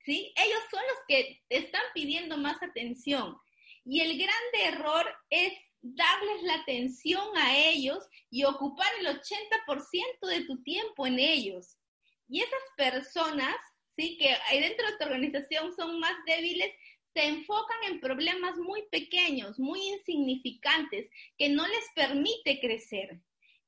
¿sí? 0.04 0.34
Ellos 0.36 0.62
son 0.70 0.82
los 0.90 1.06
que 1.08 1.42
están 1.48 1.84
pidiendo 1.94 2.36
más 2.36 2.62
atención. 2.62 3.38
Y 3.86 4.02
el 4.02 4.18
grande 4.18 4.76
error 4.76 5.06
es 5.30 5.54
darles 5.82 6.44
la 6.44 6.56
atención 6.56 7.26
a 7.38 7.58
ellos 7.58 8.04
y 8.30 8.44
ocupar 8.44 8.88
el 9.00 9.08
80% 9.08 10.28
de 10.28 10.46
tu 10.46 10.62
tiempo 10.64 11.08
en 11.08 11.20
ellos. 11.20 11.78
Y 12.28 12.42
esas 12.42 12.62
personas, 12.78 13.56
sí, 13.96 14.18
que 14.18 14.36
dentro 14.60 14.88
de 14.88 14.98
tu 14.98 15.04
organización 15.06 15.76
son 15.76 16.00
más 16.00 16.14
débiles, 16.26 16.72
se 17.14 17.26
enfocan 17.26 17.84
en 17.90 18.00
problemas 18.00 18.58
muy 18.58 18.84
pequeños, 18.90 19.60
muy 19.60 19.82
insignificantes, 19.82 21.10
que 21.38 21.50
no 21.50 21.68
les 21.68 21.86
permite 21.94 22.60
crecer. 22.62 23.20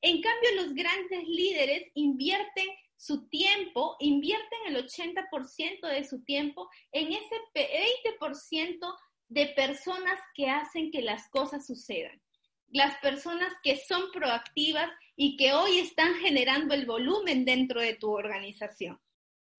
En 0.01 0.21
cambio, 0.21 0.49
los 0.55 0.73
grandes 0.73 1.27
líderes 1.27 1.89
invierten 1.93 2.67
su 2.95 3.27
tiempo, 3.27 3.97
invierten 3.99 4.59
el 4.67 4.87
80% 4.87 5.87
de 5.87 6.03
su 6.05 6.23
tiempo 6.23 6.69
en 6.93 7.11
ese 7.11 7.35
20% 7.53 8.95
de 9.29 9.47
personas 9.47 10.19
que 10.35 10.49
hacen 10.49 10.91
que 10.91 11.01
las 11.01 11.29
cosas 11.29 11.65
sucedan. 11.65 12.21
Las 12.69 12.97
personas 12.99 13.53
que 13.63 13.77
son 13.77 14.11
proactivas 14.11 14.89
y 15.15 15.37
que 15.37 15.53
hoy 15.53 15.79
están 15.79 16.15
generando 16.15 16.73
el 16.73 16.85
volumen 16.85 17.45
dentro 17.45 17.81
de 17.81 17.95
tu 17.95 18.11
organización. 18.11 18.99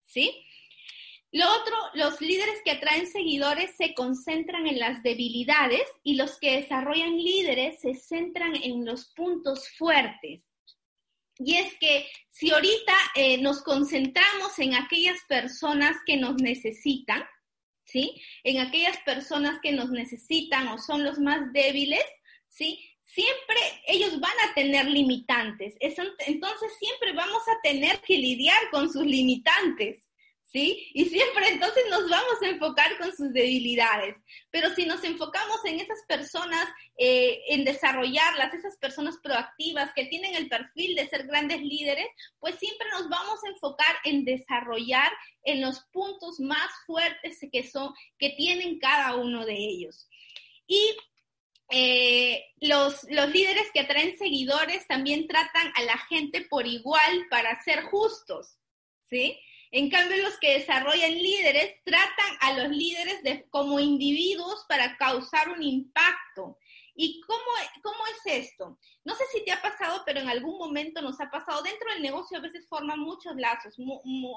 ¿Sí? 0.04 0.46
Lo 1.34 1.50
otro, 1.50 1.74
los 1.94 2.20
líderes 2.20 2.60
que 2.64 2.70
atraen 2.70 3.08
seguidores 3.08 3.74
se 3.76 3.92
concentran 3.92 4.68
en 4.68 4.78
las 4.78 5.02
debilidades 5.02 5.82
y 6.04 6.14
los 6.14 6.38
que 6.38 6.60
desarrollan 6.60 7.16
líderes 7.16 7.80
se 7.80 7.94
centran 7.94 8.54
en 8.54 8.84
los 8.84 9.06
puntos 9.06 9.68
fuertes. 9.70 10.44
Y 11.38 11.56
es 11.56 11.74
que 11.80 12.06
si 12.30 12.52
ahorita 12.52 12.92
eh, 13.16 13.38
nos 13.38 13.62
concentramos 13.62 14.56
en 14.60 14.74
aquellas 14.74 15.18
personas 15.28 15.96
que 16.06 16.16
nos 16.16 16.36
necesitan, 16.36 17.24
¿sí? 17.94 18.20
En 18.42 18.58
aquellas 18.58 18.96
personas 19.04 19.60
que 19.62 19.70
nos 19.70 19.88
necesitan 19.88 20.66
o 20.66 20.78
son 20.78 21.04
los 21.04 21.20
más 21.20 21.52
débiles, 21.52 22.04
¿sí? 22.48 22.84
Siempre 23.04 23.56
ellos 23.86 24.18
van 24.18 24.32
a 24.44 24.52
tener 24.54 24.86
limitantes. 24.86 25.76
Entonces 25.78 26.72
siempre 26.80 27.12
vamos 27.12 27.42
a 27.46 27.60
tener 27.62 28.00
que 28.00 28.18
lidiar 28.18 28.58
con 28.72 28.92
sus 28.92 29.06
limitantes. 29.06 30.02
¿Sí? 30.54 30.88
Y 30.94 31.06
siempre 31.06 31.48
entonces 31.48 31.82
nos 31.90 32.08
vamos 32.08 32.40
a 32.40 32.46
enfocar 32.46 32.96
con 32.98 33.14
sus 33.14 33.32
debilidades. 33.32 34.14
Pero 34.52 34.72
si 34.72 34.86
nos 34.86 35.02
enfocamos 35.02 35.58
en 35.64 35.80
esas 35.80 35.98
personas, 36.06 36.68
eh, 36.96 37.40
en 37.48 37.64
desarrollarlas, 37.64 38.54
esas 38.54 38.76
personas 38.76 39.16
proactivas 39.20 39.92
que 39.94 40.06
tienen 40.06 40.36
el 40.36 40.48
perfil 40.48 40.94
de 40.94 41.08
ser 41.08 41.26
grandes 41.26 41.60
líderes, 41.60 42.06
pues 42.38 42.54
siempre 42.60 42.86
nos 42.90 43.08
vamos 43.08 43.40
a 43.42 43.48
enfocar 43.48 43.96
en 44.04 44.24
desarrollar 44.24 45.10
en 45.42 45.60
los 45.60 45.80
puntos 45.92 46.38
más 46.38 46.70
fuertes 46.86 47.40
que 47.52 47.68
son, 47.68 47.92
que 48.16 48.30
tienen 48.30 48.78
cada 48.78 49.16
uno 49.16 49.44
de 49.44 49.56
ellos. 49.56 50.08
Y 50.68 50.96
eh, 51.70 52.44
los, 52.60 53.02
los 53.10 53.28
líderes 53.28 53.66
que 53.74 53.80
atraen 53.80 54.16
seguidores 54.16 54.86
también 54.86 55.26
tratan 55.26 55.72
a 55.74 55.82
la 55.82 55.98
gente 55.98 56.42
por 56.42 56.64
igual 56.64 57.26
para 57.28 57.60
ser 57.64 57.82
justos, 57.82 58.56
¿sí? 59.10 59.36
En 59.76 59.90
cambio, 59.90 60.22
los 60.22 60.38
que 60.38 60.60
desarrollan 60.60 61.14
líderes 61.14 61.82
tratan 61.82 62.36
a 62.42 62.52
los 62.52 62.68
líderes 62.68 63.44
como 63.50 63.80
individuos 63.80 64.64
para 64.68 64.96
causar 64.96 65.48
un 65.48 65.64
impacto. 65.64 66.56
¿Y 66.94 67.20
cómo, 67.22 67.42
cómo 67.82 67.98
es 68.06 68.44
esto? 68.44 68.78
No 69.02 69.16
sé 69.16 69.24
si 69.32 69.44
te 69.44 69.50
ha 69.50 69.60
pasado, 69.60 70.04
pero 70.06 70.20
en 70.20 70.28
algún 70.28 70.58
momento 70.58 71.02
nos 71.02 71.20
ha 71.20 71.28
pasado. 71.28 71.60
Dentro 71.64 71.90
del 71.90 72.02
negocio 72.02 72.38
a 72.38 72.42
veces 72.42 72.68
forman 72.68 73.00
muchos 73.00 73.34
lazos, 73.34 73.74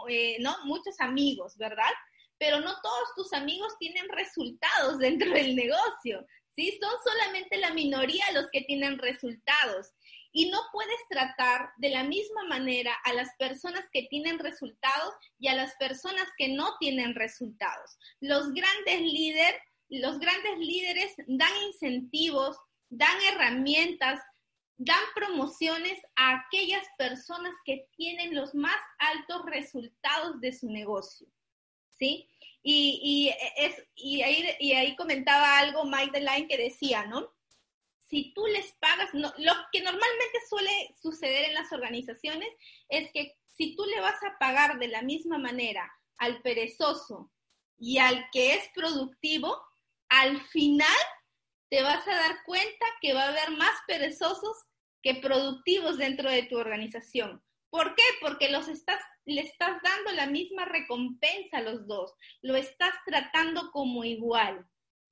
eh, 0.09 0.37
¿no? 0.39 0.55
Muchos 0.63 0.99
amigos, 1.01 1.55
¿verdad? 1.55 1.93
Pero 2.39 2.59
no 2.59 2.73
todos 2.81 3.09
tus 3.15 3.31
amigos 3.33 3.77
tienen 3.77 4.09
resultados 4.09 4.97
dentro 4.97 5.29
del 5.29 5.55
negocio. 5.55 6.25
¿sí? 6.55 6.79
Son 6.81 6.93
solamente 7.03 7.57
la 7.57 7.75
minoría 7.75 8.25
los 8.33 8.47
que 8.51 8.61
tienen 8.61 8.97
resultados. 8.97 9.91
Y 10.37 10.51
no 10.51 10.59
puedes 10.71 10.99
tratar 11.09 11.71
de 11.77 11.89
la 11.89 12.03
misma 12.03 12.43
manera 12.43 12.93
a 13.05 13.13
las 13.13 13.29
personas 13.39 13.83
que 13.91 14.03
tienen 14.03 14.37
resultados 14.37 15.15
y 15.39 15.47
a 15.47 15.55
las 15.55 15.73
personas 15.77 16.27
que 16.37 16.49
no 16.49 16.77
tienen 16.79 17.15
resultados. 17.15 17.97
Los 18.19 18.53
grandes 18.53 19.01
líderes, 19.01 19.59
los 19.89 20.19
grandes 20.19 20.59
líderes 20.59 21.11
dan 21.25 21.51
incentivos, 21.65 22.55
dan 22.87 23.17
herramientas, 23.31 24.21
dan 24.75 25.01
promociones 25.15 25.99
a 26.15 26.35
aquellas 26.35 26.85
personas 26.99 27.55
que 27.65 27.87
tienen 27.95 28.35
los 28.35 28.53
más 28.53 28.77
altos 28.99 29.41
resultados 29.47 30.39
de 30.39 30.53
su 30.53 30.69
negocio. 30.69 31.27
¿Sí? 31.97 32.29
Y, 32.61 33.33
es, 33.57 33.73
y, 33.95 34.21
ahí, 34.21 34.45
y 34.59 34.73
ahí 34.73 34.95
comentaba 34.95 35.57
algo 35.57 35.83
Mike 35.85 36.11
Deline 36.19 36.47
que 36.47 36.57
decía, 36.57 37.07
¿no? 37.07 37.27
Si 38.09 38.33
tú 38.33 38.45
les 38.47 38.73
pagas, 38.79 39.09
lo 39.13 39.31
que 39.71 39.81
normalmente 39.81 40.39
suele 40.49 40.95
suceder 41.01 41.45
en 41.45 41.53
las 41.53 41.71
organizaciones 41.71 42.49
es 42.89 43.11
que 43.11 43.35
si 43.53 43.75
tú 43.75 43.85
le 43.85 43.99
vas 43.99 44.21
a 44.23 44.37
pagar 44.39 44.79
de 44.79 44.87
la 44.87 45.01
misma 45.01 45.37
manera 45.37 45.91
al 46.17 46.41
perezoso 46.41 47.31
y 47.77 47.97
al 47.97 48.29
que 48.31 48.53
es 48.53 48.69
productivo, 48.73 49.61
al 50.09 50.41
final 50.41 50.87
te 51.69 51.81
vas 51.81 52.07
a 52.07 52.15
dar 52.15 52.43
cuenta 52.45 52.85
que 53.01 53.13
va 53.13 53.23
a 53.23 53.29
haber 53.29 53.51
más 53.51 53.73
perezosos 53.87 54.57
que 55.01 55.15
productivos 55.15 55.97
dentro 55.97 56.29
de 56.29 56.43
tu 56.43 56.57
organización. 56.57 57.43
¿Por 57.69 57.95
qué? 57.95 58.03
Porque 58.21 58.49
los 58.49 58.67
estás, 58.69 59.01
le 59.25 59.41
estás 59.41 59.81
dando 59.83 60.11
la 60.13 60.27
misma 60.27 60.65
recompensa 60.65 61.57
a 61.57 61.61
los 61.61 61.85
dos, 61.87 62.13
lo 62.41 62.55
estás 62.55 62.93
tratando 63.05 63.71
como 63.71 64.03
igual, 64.05 64.65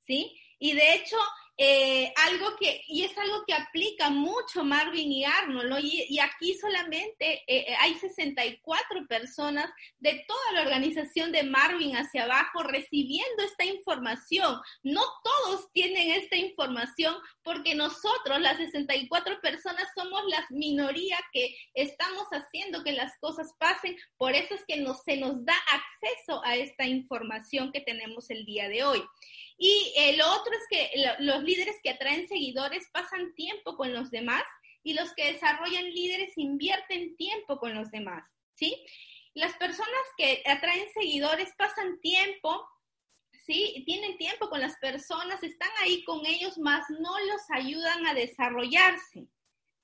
¿sí? 0.05 0.39
Y 0.59 0.73
de 0.73 0.95
hecho, 0.95 1.17
eh, 1.57 2.11
algo 2.17 2.57
que, 2.57 2.81
y 2.87 3.03
es 3.03 3.17
algo 3.17 3.45
que 3.47 3.53
aplica 3.53 4.09
mucho 4.09 4.65
Marvin 4.65 5.09
y 5.09 5.23
Arnold, 5.23 5.79
y, 5.81 6.19
aquí 6.19 6.53
solamente 6.55 7.43
eh, 7.47 7.65
eh, 7.69 7.75
hay 7.79 7.93
64 7.93 9.07
personas 9.07 9.71
de 9.99 10.25
toda 10.27 10.51
la 10.53 10.63
organización 10.63 11.31
de 11.31 11.43
Marvin 11.43 11.95
hacia 11.95 12.23
abajo 12.23 12.63
recibiendo 12.63 13.43
esta 13.43 13.63
información. 13.63 14.59
No 14.83 15.01
todos 15.23 15.71
tienen 15.71 16.11
esta 16.11 16.35
información 16.35 17.15
porque 17.41 17.73
nosotros, 17.73 18.41
las 18.41 18.57
64 18.57 19.39
personas, 19.39 19.87
somos 19.95 20.25
la 20.27 20.45
minoría 20.49 21.17
que 21.31 21.55
estamos 21.73 22.27
haciendo 22.31 22.83
que 22.83 22.91
las 22.91 23.17
cosas 23.19 23.53
pasen. 23.57 23.95
Por 24.17 24.33
eso 24.33 24.55
es 24.55 24.65
que 24.67 24.77
no, 24.77 24.93
se 24.93 25.15
nos 25.15 25.45
da 25.45 25.55
acceso 25.71 26.43
a 26.43 26.55
esta 26.55 26.85
información 26.85 27.71
que 27.71 27.79
tenemos 27.79 28.29
el 28.29 28.45
día 28.45 28.67
de 28.67 28.83
hoy. 28.83 29.01
Y 29.57 29.93
eh, 29.95 30.17
lo 30.17 30.29
otro 30.33 30.51
es 30.53 30.65
que 30.69 30.91
los 31.19 31.43
líderes 31.45 31.77
que 31.83 31.91
atraen 31.91 32.27
seguidores 32.27 32.87
pasan 32.91 33.33
tiempo 33.35 33.77
con 33.77 33.93
los 33.93 34.11
demás 34.11 34.43
y 34.83 34.93
los 34.93 35.13
que 35.13 35.33
desarrollan 35.33 35.85
líderes 35.91 36.37
invierten 36.37 37.15
tiempo 37.15 37.57
con 37.57 37.73
los 37.73 37.91
demás, 37.91 38.29
¿sí? 38.55 38.75
Las 39.33 39.53
personas 39.57 40.01
que 40.17 40.43
atraen 40.45 40.87
seguidores 40.93 41.53
pasan 41.57 41.99
tiempo, 42.01 42.67
¿sí? 43.45 43.83
Tienen 43.85 44.17
tiempo 44.17 44.49
con 44.49 44.61
las 44.61 44.77
personas, 44.77 45.41
están 45.43 45.71
ahí 45.81 46.03
con 46.03 46.25
ellos, 46.25 46.57
más 46.57 46.85
no 46.89 47.19
los 47.19 47.41
ayudan 47.49 48.05
a 48.05 48.13
desarrollarse, 48.13 49.27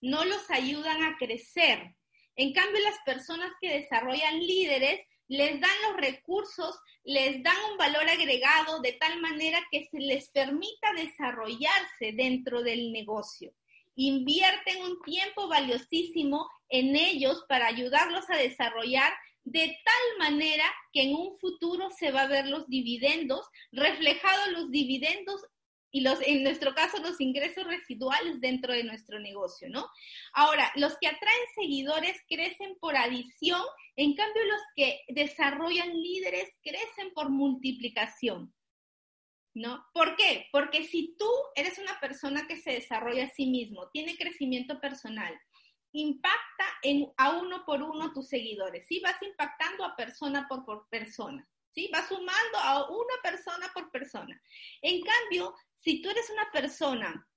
no 0.01 0.23
los 0.25 0.49
ayudan 0.49 1.03
a 1.03 1.17
crecer. 1.17 1.95
En 2.35 2.53
cambio, 2.53 2.81
las 2.81 2.99
personas 3.05 3.51
que 3.59 3.79
desarrollan 3.79 4.39
líderes 4.39 5.05
les 5.31 5.61
dan 5.61 5.71
los 5.87 5.95
recursos, 5.95 6.77
les 7.05 7.41
dan 7.41 7.55
un 7.71 7.77
valor 7.77 8.05
agregado 8.09 8.81
de 8.81 8.91
tal 8.91 9.21
manera 9.21 9.59
que 9.71 9.87
se 9.89 9.97
les 9.97 10.29
permita 10.29 10.91
desarrollarse 10.93 12.11
dentro 12.11 12.61
del 12.63 12.91
negocio. 12.91 13.53
Invierten 13.95 14.83
un 14.83 15.01
tiempo 15.03 15.47
valiosísimo 15.47 16.49
en 16.67 16.97
ellos 16.97 17.45
para 17.47 17.67
ayudarlos 17.67 18.29
a 18.29 18.35
desarrollar 18.35 19.13
de 19.45 19.67
tal 19.85 20.31
manera 20.31 20.65
que 20.91 21.03
en 21.03 21.15
un 21.15 21.37
futuro 21.37 21.89
se 21.97 22.11
va 22.11 22.23
a 22.23 22.27
ver 22.27 22.47
los 22.47 22.67
dividendos, 22.67 23.47
reflejados 23.71 24.49
los 24.49 24.69
dividendos 24.69 25.45
y 25.91 26.01
los, 26.01 26.19
en 26.21 26.43
nuestro 26.43 26.73
caso, 26.73 26.97
los 26.99 27.19
ingresos 27.19 27.65
residuales 27.65 28.39
dentro 28.39 28.73
de 28.73 28.83
nuestro 28.83 29.19
negocio, 29.19 29.69
¿no? 29.69 29.89
Ahora, 30.33 30.71
los 30.75 30.97
que 30.99 31.07
atraen 31.07 31.45
seguidores 31.53 32.17
crecen 32.29 32.77
por 32.79 32.95
adición, 32.95 33.61
en 33.97 34.15
cambio 34.15 34.43
los 34.45 34.61
que 34.75 35.01
desarrollan 35.09 35.91
líderes 35.93 36.49
crecen 36.63 37.13
por 37.13 37.29
multiplicación, 37.29 38.53
¿no? 39.53 39.85
¿Por 39.93 40.15
qué? 40.15 40.47
Porque 40.53 40.85
si 40.85 41.15
tú 41.19 41.29
eres 41.55 41.77
una 41.77 41.99
persona 41.99 42.47
que 42.47 42.55
se 42.55 42.71
desarrolla 42.71 43.25
a 43.25 43.29
sí 43.29 43.47
mismo, 43.47 43.89
tiene 43.89 44.17
crecimiento 44.17 44.79
personal, 44.79 45.37
impacta 45.91 46.65
en, 46.83 47.11
a 47.17 47.31
uno 47.31 47.65
por 47.65 47.83
uno 47.83 48.13
tus 48.13 48.29
seguidores, 48.29 48.87
¿sí? 48.87 49.01
Vas 49.01 49.21
impactando 49.21 49.83
a 49.83 49.95
persona 49.95 50.47
por, 50.47 50.63
por 50.63 50.87
persona. 50.89 51.45
¿Sí? 51.73 51.89
Vas 51.89 52.09
sumando 52.09 52.57
a 52.57 52.89
una 52.89 53.13
persona 53.23 53.71
por 53.73 53.89
persona. 53.91 54.41
En 54.81 55.01
cambio, 55.01 55.55
si 55.83 56.01
tú 56.01 56.09
eres 56.09 56.29
una 56.29 56.51
persona 56.51 57.27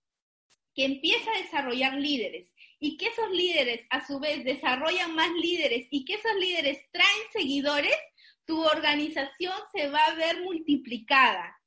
que 0.74 0.85
empieza 0.85 1.30
a 1.30 1.42
desarrollar 1.42 1.94
líderes 1.94 2.52
y 2.80 2.96
que 2.96 3.07
esos 3.07 3.30
líderes 3.30 3.87
a 3.90 4.07
su 4.07 4.18
vez 4.18 4.44
desarrollan 4.44 5.14
más 5.14 5.30
líderes 5.33 5.87
y 5.90 6.04
que 6.04 6.14
esos 6.14 6.35
líderes 6.38 6.78
traen 6.90 7.22
seguidores, 7.33 7.96
tu 8.44 8.62
organización 8.62 9.54
se 9.72 9.88
va 9.88 10.04
a 10.04 10.14
ver 10.14 10.42
multiplicada. 10.42 11.59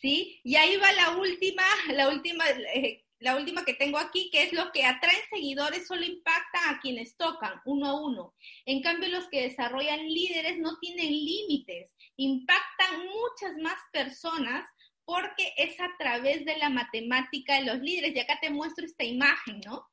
¿Sí? 0.00 0.40
Y 0.42 0.56
ahí 0.56 0.76
va 0.76 0.92
la 0.92 1.16
última, 1.16 1.62
la 1.92 2.08
última, 2.08 2.44
eh, 2.74 3.04
la 3.20 3.36
última 3.36 3.64
que 3.64 3.74
tengo 3.74 3.98
aquí, 3.98 4.30
que 4.30 4.42
es 4.42 4.52
lo 4.52 4.72
que 4.72 4.84
atraen 4.84 5.22
seguidores 5.30 5.86
solo 5.86 6.04
impacta 6.04 6.70
a 6.70 6.80
quienes 6.80 7.16
tocan 7.16 7.60
uno 7.64 7.86
a 7.86 8.00
uno. 8.00 8.34
En 8.66 8.82
cambio, 8.82 9.08
los 9.10 9.28
que 9.28 9.42
desarrollan 9.42 10.08
líderes 10.08 10.58
no 10.58 10.76
tienen 10.80 11.08
límites, 11.08 11.94
impactan 12.16 13.06
muchas 13.06 13.56
más 13.62 13.78
personas 13.92 14.66
porque 15.04 15.52
es 15.56 15.78
a 15.80 15.90
través 15.98 16.44
de 16.44 16.56
la 16.58 16.68
matemática 16.68 17.54
de 17.54 17.64
los 17.64 17.78
líderes. 17.80 18.14
Y 18.14 18.20
acá 18.20 18.38
te 18.40 18.50
muestro 18.50 18.84
esta 18.84 19.04
imagen, 19.04 19.60
¿no? 19.64 19.86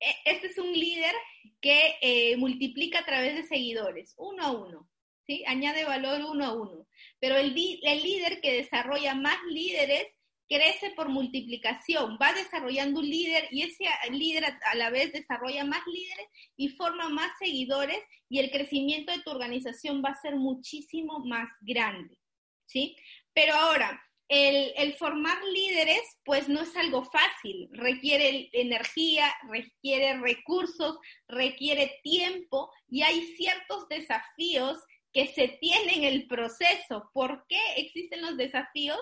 E, 0.00 0.14
este 0.24 0.48
es 0.48 0.58
un 0.58 0.72
líder 0.72 1.14
que 1.60 1.96
eh, 2.00 2.36
multiplica 2.36 3.00
a 3.00 3.06
través 3.06 3.34
de 3.36 3.44
seguidores, 3.44 4.14
uno 4.16 4.44
a 4.44 4.52
uno, 4.52 4.88
¿sí? 5.26 5.44
Añade 5.46 5.84
valor 5.84 6.22
uno 6.30 6.44
a 6.44 6.52
uno. 6.52 6.86
Pero 7.20 7.36
el, 7.36 7.48
el 7.82 8.02
líder 8.02 8.40
que 8.40 8.52
desarrolla 8.52 9.14
más 9.14 9.38
líderes 9.48 10.06
crece 10.48 10.92
por 10.96 11.10
multiplicación, 11.10 12.18
va 12.20 12.32
desarrollando 12.32 13.00
un 13.00 13.08
líder 13.08 13.48
y 13.50 13.62
ese 13.62 13.84
líder 14.10 14.44
a 14.46 14.74
la 14.76 14.90
vez 14.90 15.12
desarrolla 15.12 15.64
más 15.64 15.86
líderes 15.86 16.26
y 16.56 16.70
forma 16.70 17.10
más 17.10 17.30
seguidores 17.38 17.98
y 18.30 18.38
el 18.38 18.50
crecimiento 18.50 19.12
de 19.12 19.22
tu 19.22 19.30
organización 19.30 20.02
va 20.02 20.10
a 20.10 20.20
ser 20.20 20.36
muchísimo 20.36 21.20
más 21.20 21.50
grande, 21.60 22.18
¿sí? 22.64 22.96
Pero 23.34 23.54
ahora, 23.54 24.02
el, 24.28 24.94
formar 24.94 25.42
líderes, 25.44 26.02
pues 26.24 26.48
no 26.48 26.60
es 26.60 26.76
algo 26.76 27.04
fácil, 27.04 27.68
requiere 27.72 28.50
energía, 28.52 29.32
requiere 29.48 30.18
recursos, 30.18 30.98
requiere 31.26 31.98
tiempo 32.02 32.70
y 32.88 33.02
hay 33.02 33.22
ciertos 33.36 33.88
desafíos 33.88 34.78
que 35.12 35.28
se 35.28 35.48
tienen 35.60 36.02
en 36.02 36.04
el 36.04 36.26
proceso. 36.26 37.10
¿Por 37.14 37.46
qué 37.48 37.60
existen 37.76 38.20
los 38.20 38.36
desafíos? 38.36 39.00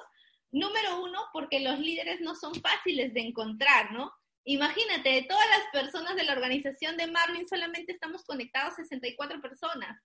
Número 0.53 1.03
uno, 1.03 1.21
porque 1.33 1.61
los 1.61 1.79
líderes 1.81 2.21
no 2.21 2.37
son 2.37 2.55
fáciles 2.55 3.13
de 3.13 3.21
encontrar, 3.21 3.93
¿no? 3.93 4.13
Imagínate, 4.45 5.11
de 5.11 5.23
todas 5.23 5.47
las 5.51 5.83
personas 5.83 6.15
de 6.15 6.23
la 6.23 6.33
organización 6.33 6.97
de 6.97 7.09
Marvin, 7.09 7.49
solamente 7.49 7.93
estamos 7.93 8.25
conectados 8.25 8.77
64 8.77 9.41
personas. 9.41 10.01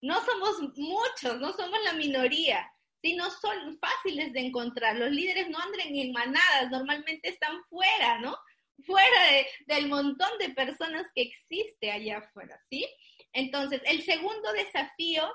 No 0.00 0.24
somos 0.24 0.60
muchos, 0.76 1.40
no 1.40 1.52
somos 1.52 1.78
la 1.84 1.94
minoría. 1.94 2.70
Si 3.02 3.14
no 3.14 3.30
son 3.30 3.78
fáciles 3.78 4.32
de 4.32 4.40
encontrar. 4.40 4.96
Los 4.96 5.10
líderes 5.10 5.48
no 5.48 5.58
andan 5.58 5.80
en 5.94 6.12
manadas, 6.12 6.70
normalmente 6.70 7.28
están 7.28 7.62
fuera, 7.64 8.18
¿no? 8.18 8.36
Fuera 8.84 9.46
del 9.66 9.88
montón 9.88 10.30
de 10.38 10.50
personas 10.50 11.06
que 11.14 11.22
existe 11.22 11.90
allá 11.90 12.18
afuera, 12.18 12.60
¿sí? 12.68 12.86
Entonces, 13.32 13.80
el 13.84 14.02
segundo 14.02 14.52
desafío 14.52 15.30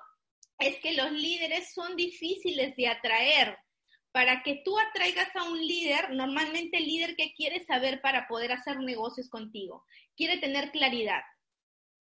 es 0.60 0.80
que 0.80 0.94
los 0.94 1.12
líderes 1.12 1.74
son 1.74 1.96
difíciles 1.96 2.76
de 2.76 2.88
atraer. 2.88 3.58
Para 4.12 4.44
que 4.44 4.62
tú 4.64 4.80
atraigas 4.80 5.36
a 5.36 5.44
un 5.44 5.60
líder, 5.60 6.12
normalmente 6.12 6.78
el 6.78 6.86
líder 6.86 7.16
que 7.16 7.34
quiere 7.34 7.66
saber 7.66 8.00
para 8.02 8.28
poder 8.28 8.54
hacer 8.54 8.78
negocios 8.80 9.30
contigo, 9.30 9.84
quiere 10.16 10.38
tener 10.38 10.72
claridad. 10.72 11.22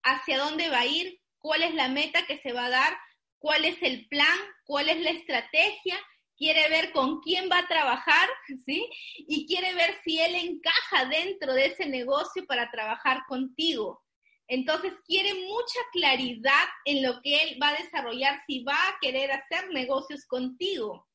¿Hacia 0.02 0.38
dónde 0.38 0.68
va 0.68 0.80
a 0.80 0.86
ir? 0.86 1.20
¿Cuál 1.38 1.62
es 1.62 1.74
la 1.74 1.88
meta 1.88 2.24
que 2.26 2.38
se 2.38 2.52
va 2.52 2.66
a 2.66 2.70
dar? 2.70 2.96
Cuál 3.44 3.66
es 3.66 3.76
el 3.82 4.08
plan, 4.08 4.38
cuál 4.64 4.88
es 4.88 4.98
la 5.02 5.10
estrategia, 5.10 5.98
quiere 6.34 6.66
ver 6.70 6.92
con 6.92 7.20
quién 7.20 7.50
va 7.52 7.58
a 7.58 7.68
trabajar, 7.68 8.26
¿sí? 8.64 8.88
Y 9.18 9.46
quiere 9.46 9.74
ver 9.74 9.94
si 10.02 10.18
él 10.18 10.34
encaja 10.34 11.04
dentro 11.10 11.52
de 11.52 11.66
ese 11.66 11.84
negocio 11.84 12.46
para 12.46 12.70
trabajar 12.70 13.24
contigo. 13.28 14.02
Entonces 14.48 14.94
quiere 15.06 15.34
mucha 15.34 15.80
claridad 15.92 16.64
en 16.86 17.02
lo 17.02 17.20
que 17.20 17.36
él 17.36 17.58
va 17.62 17.68
a 17.68 17.82
desarrollar, 17.82 18.40
si 18.46 18.64
va 18.64 18.72
a 18.88 18.96
querer 19.02 19.30
hacer 19.30 19.68
negocios 19.74 20.24
contigo. 20.24 21.06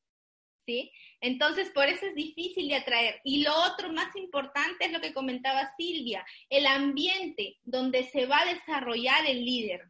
¿sí? 0.64 0.92
Entonces, 1.20 1.70
por 1.70 1.88
eso 1.88 2.06
es 2.06 2.14
difícil 2.14 2.68
de 2.68 2.76
atraer. 2.76 3.20
Y 3.24 3.42
lo 3.42 3.52
otro 3.64 3.92
más 3.92 4.14
importante 4.14 4.84
es 4.84 4.92
lo 4.92 5.00
que 5.00 5.12
comentaba 5.12 5.72
Silvia, 5.76 6.24
el 6.48 6.66
ambiente 6.66 7.58
donde 7.64 8.08
se 8.10 8.26
va 8.26 8.42
a 8.42 8.54
desarrollar 8.54 9.26
el 9.26 9.44
líder, 9.44 9.82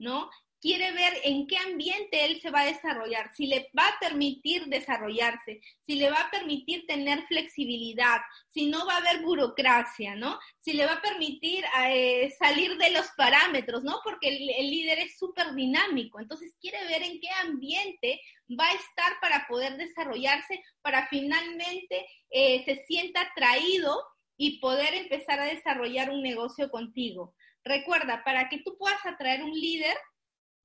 ¿no? 0.00 0.28
Quiere 0.60 0.92
ver 0.92 1.12
en 1.24 1.46
qué 1.46 1.58
ambiente 1.58 2.24
él 2.24 2.40
se 2.40 2.50
va 2.50 2.60
a 2.60 2.66
desarrollar, 2.66 3.30
si 3.34 3.46
le 3.46 3.70
va 3.78 3.86
a 3.88 3.98
permitir 4.00 4.66
desarrollarse, 4.66 5.60
si 5.82 5.96
le 5.96 6.10
va 6.10 6.20
a 6.20 6.30
permitir 6.30 6.86
tener 6.86 7.26
flexibilidad, 7.26 8.18
si 8.48 8.66
no 8.66 8.86
va 8.86 8.94
a 8.94 8.98
haber 8.98 9.22
burocracia, 9.22 10.14
¿no? 10.14 10.38
Si 10.60 10.72
le 10.72 10.86
va 10.86 10.94
a 10.94 11.02
permitir 11.02 11.64
eh, 11.88 12.30
salir 12.38 12.76
de 12.78 12.90
los 12.90 13.06
parámetros, 13.16 13.84
¿no? 13.84 14.00
Porque 14.02 14.28
el, 14.28 14.70
líder 14.70 14.98
es 14.98 15.18
súper 15.18 15.54
dinámico, 15.54 16.20
entonces 16.20 16.54
quiere 16.60 16.84
ver 16.86 17.02
en 17.02 17.20
qué 17.20 17.28
ambiente 17.42 18.20
va 18.58 18.66
a 18.68 18.74
estar 18.74 19.20
para 19.20 19.46
poder 19.48 19.76
desarrollarse, 19.76 20.62
para 20.82 21.06
finalmente 21.08 22.06
eh, 22.30 22.64
se 22.64 22.84
sienta 22.86 23.22
atraído 23.22 24.02
y 24.36 24.58
poder 24.60 24.94
empezar 24.94 25.40
a 25.40 25.46
desarrollar 25.46 26.10
un 26.10 26.22
negocio 26.22 26.70
contigo. 26.70 27.34
Recuerda, 27.64 28.22
para 28.24 28.48
que 28.48 28.58
tú 28.58 28.76
puedas 28.78 29.04
atraer 29.04 29.42
un 29.42 29.52
líder, 29.52 29.96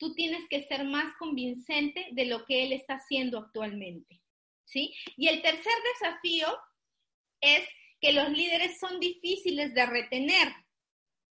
tú 0.02 0.16
tienes 0.16 0.50
que 0.50 0.64
ser 0.64 0.84
más 0.84 1.16
convincente 1.20 2.08
de 2.14 2.26
lo 2.26 2.44
que 2.46 2.64
él 2.64 2.74
está 2.74 2.96
haciendo 2.96 3.38
actualmente. 3.38 4.20
¿Sí? 4.66 4.96
Y 5.16 5.28
el 5.28 5.44
tercer 5.44 5.74
desafío 5.94 6.48
es 7.40 7.64
que 8.00 8.12
los 8.12 8.32
líderes 8.32 8.80
son 8.80 9.00
difíciles 9.00 9.76
de 9.76 9.86
retener. 9.86 10.56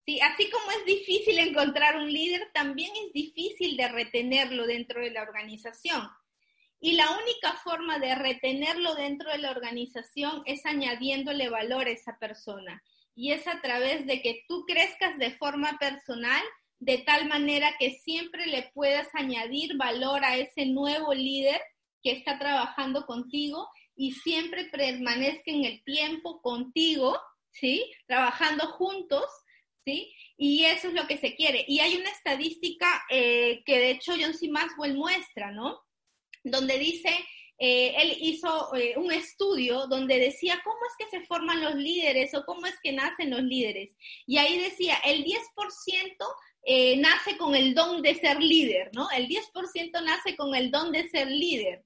¿Sí? 0.06 0.20
Así 0.20 0.48
como 0.50 0.70
es 0.70 0.84
difícil 0.84 1.40
encontrar 1.40 1.96
un 1.96 2.12
líder, 2.12 2.48
también 2.54 2.92
es 3.04 3.12
difícil 3.12 3.76
de 3.76 3.88
retenerlo 3.88 4.68
dentro 4.68 5.00
de 5.00 5.10
la 5.10 5.22
organización. 5.22 6.08
Y 6.78 6.92
la 6.92 7.10
única 7.10 7.54
forma 7.64 7.98
de 7.98 8.14
retenerlo 8.14 8.94
dentro 8.94 9.32
de 9.32 9.38
la 9.38 9.50
organización 9.50 10.42
es 10.46 10.64
añadiéndole 10.64 11.48
valor 11.48 11.88
a 11.88 11.90
esa 11.90 12.18
persona. 12.20 12.84
Y 13.16 13.32
es 13.32 13.48
a 13.48 13.60
través 13.60 14.06
de 14.06 14.22
que 14.22 14.44
tú 14.46 14.64
crezcas 14.64 15.18
de 15.18 15.32
forma 15.32 15.76
personal 15.78 16.42
de 16.80 16.98
tal 16.98 17.28
manera 17.28 17.76
que 17.78 17.92
siempre 17.92 18.46
le 18.46 18.70
puedas 18.74 19.08
añadir 19.14 19.76
valor 19.76 20.24
a 20.24 20.36
ese 20.36 20.66
nuevo 20.66 21.12
líder 21.14 21.60
que 22.02 22.12
está 22.12 22.38
trabajando 22.38 23.04
contigo 23.06 23.68
y 23.94 24.12
siempre 24.12 24.64
permanezca 24.64 25.50
en 25.50 25.66
el 25.66 25.84
tiempo 25.84 26.40
contigo, 26.40 27.20
¿sí? 27.50 27.84
Trabajando 28.06 28.66
juntos, 28.68 29.24
¿sí? 29.84 30.10
Y 30.38 30.64
eso 30.64 30.88
es 30.88 30.94
lo 30.94 31.06
que 31.06 31.18
se 31.18 31.36
quiere. 31.36 31.66
Y 31.68 31.80
hay 31.80 31.96
una 31.96 32.08
estadística 32.08 33.04
eh, 33.10 33.62
que 33.66 33.78
de 33.78 33.90
hecho 33.90 34.14
John 34.18 34.32
C. 34.32 34.48
Maxwell 34.48 34.96
muestra, 34.96 35.52
¿no? 35.52 35.82
Donde 36.42 36.78
dice, 36.78 37.10
eh, 37.58 37.94
él 37.98 38.16
hizo 38.22 38.74
eh, 38.74 38.94
un 38.96 39.12
estudio 39.12 39.86
donde 39.86 40.18
decía 40.18 40.62
cómo 40.64 40.78
es 40.88 40.94
que 40.98 41.18
se 41.18 41.26
forman 41.26 41.60
los 41.60 41.74
líderes 41.74 42.34
o 42.34 42.46
cómo 42.46 42.64
es 42.64 42.74
que 42.82 42.92
nacen 42.92 43.28
los 43.28 43.42
líderes. 43.42 43.90
Y 44.26 44.38
ahí 44.38 44.58
decía, 44.58 44.96
el 45.04 45.22
10% 45.22 45.36
eh, 46.62 46.96
nace 46.96 47.36
con 47.36 47.54
el 47.54 47.74
don 47.74 48.02
de 48.02 48.14
ser 48.14 48.40
líder, 48.40 48.90
¿no? 48.94 49.10
El 49.10 49.28
10% 49.28 50.04
nace 50.04 50.36
con 50.36 50.54
el 50.54 50.70
don 50.70 50.92
de 50.92 51.08
ser 51.08 51.28
líder. 51.28 51.84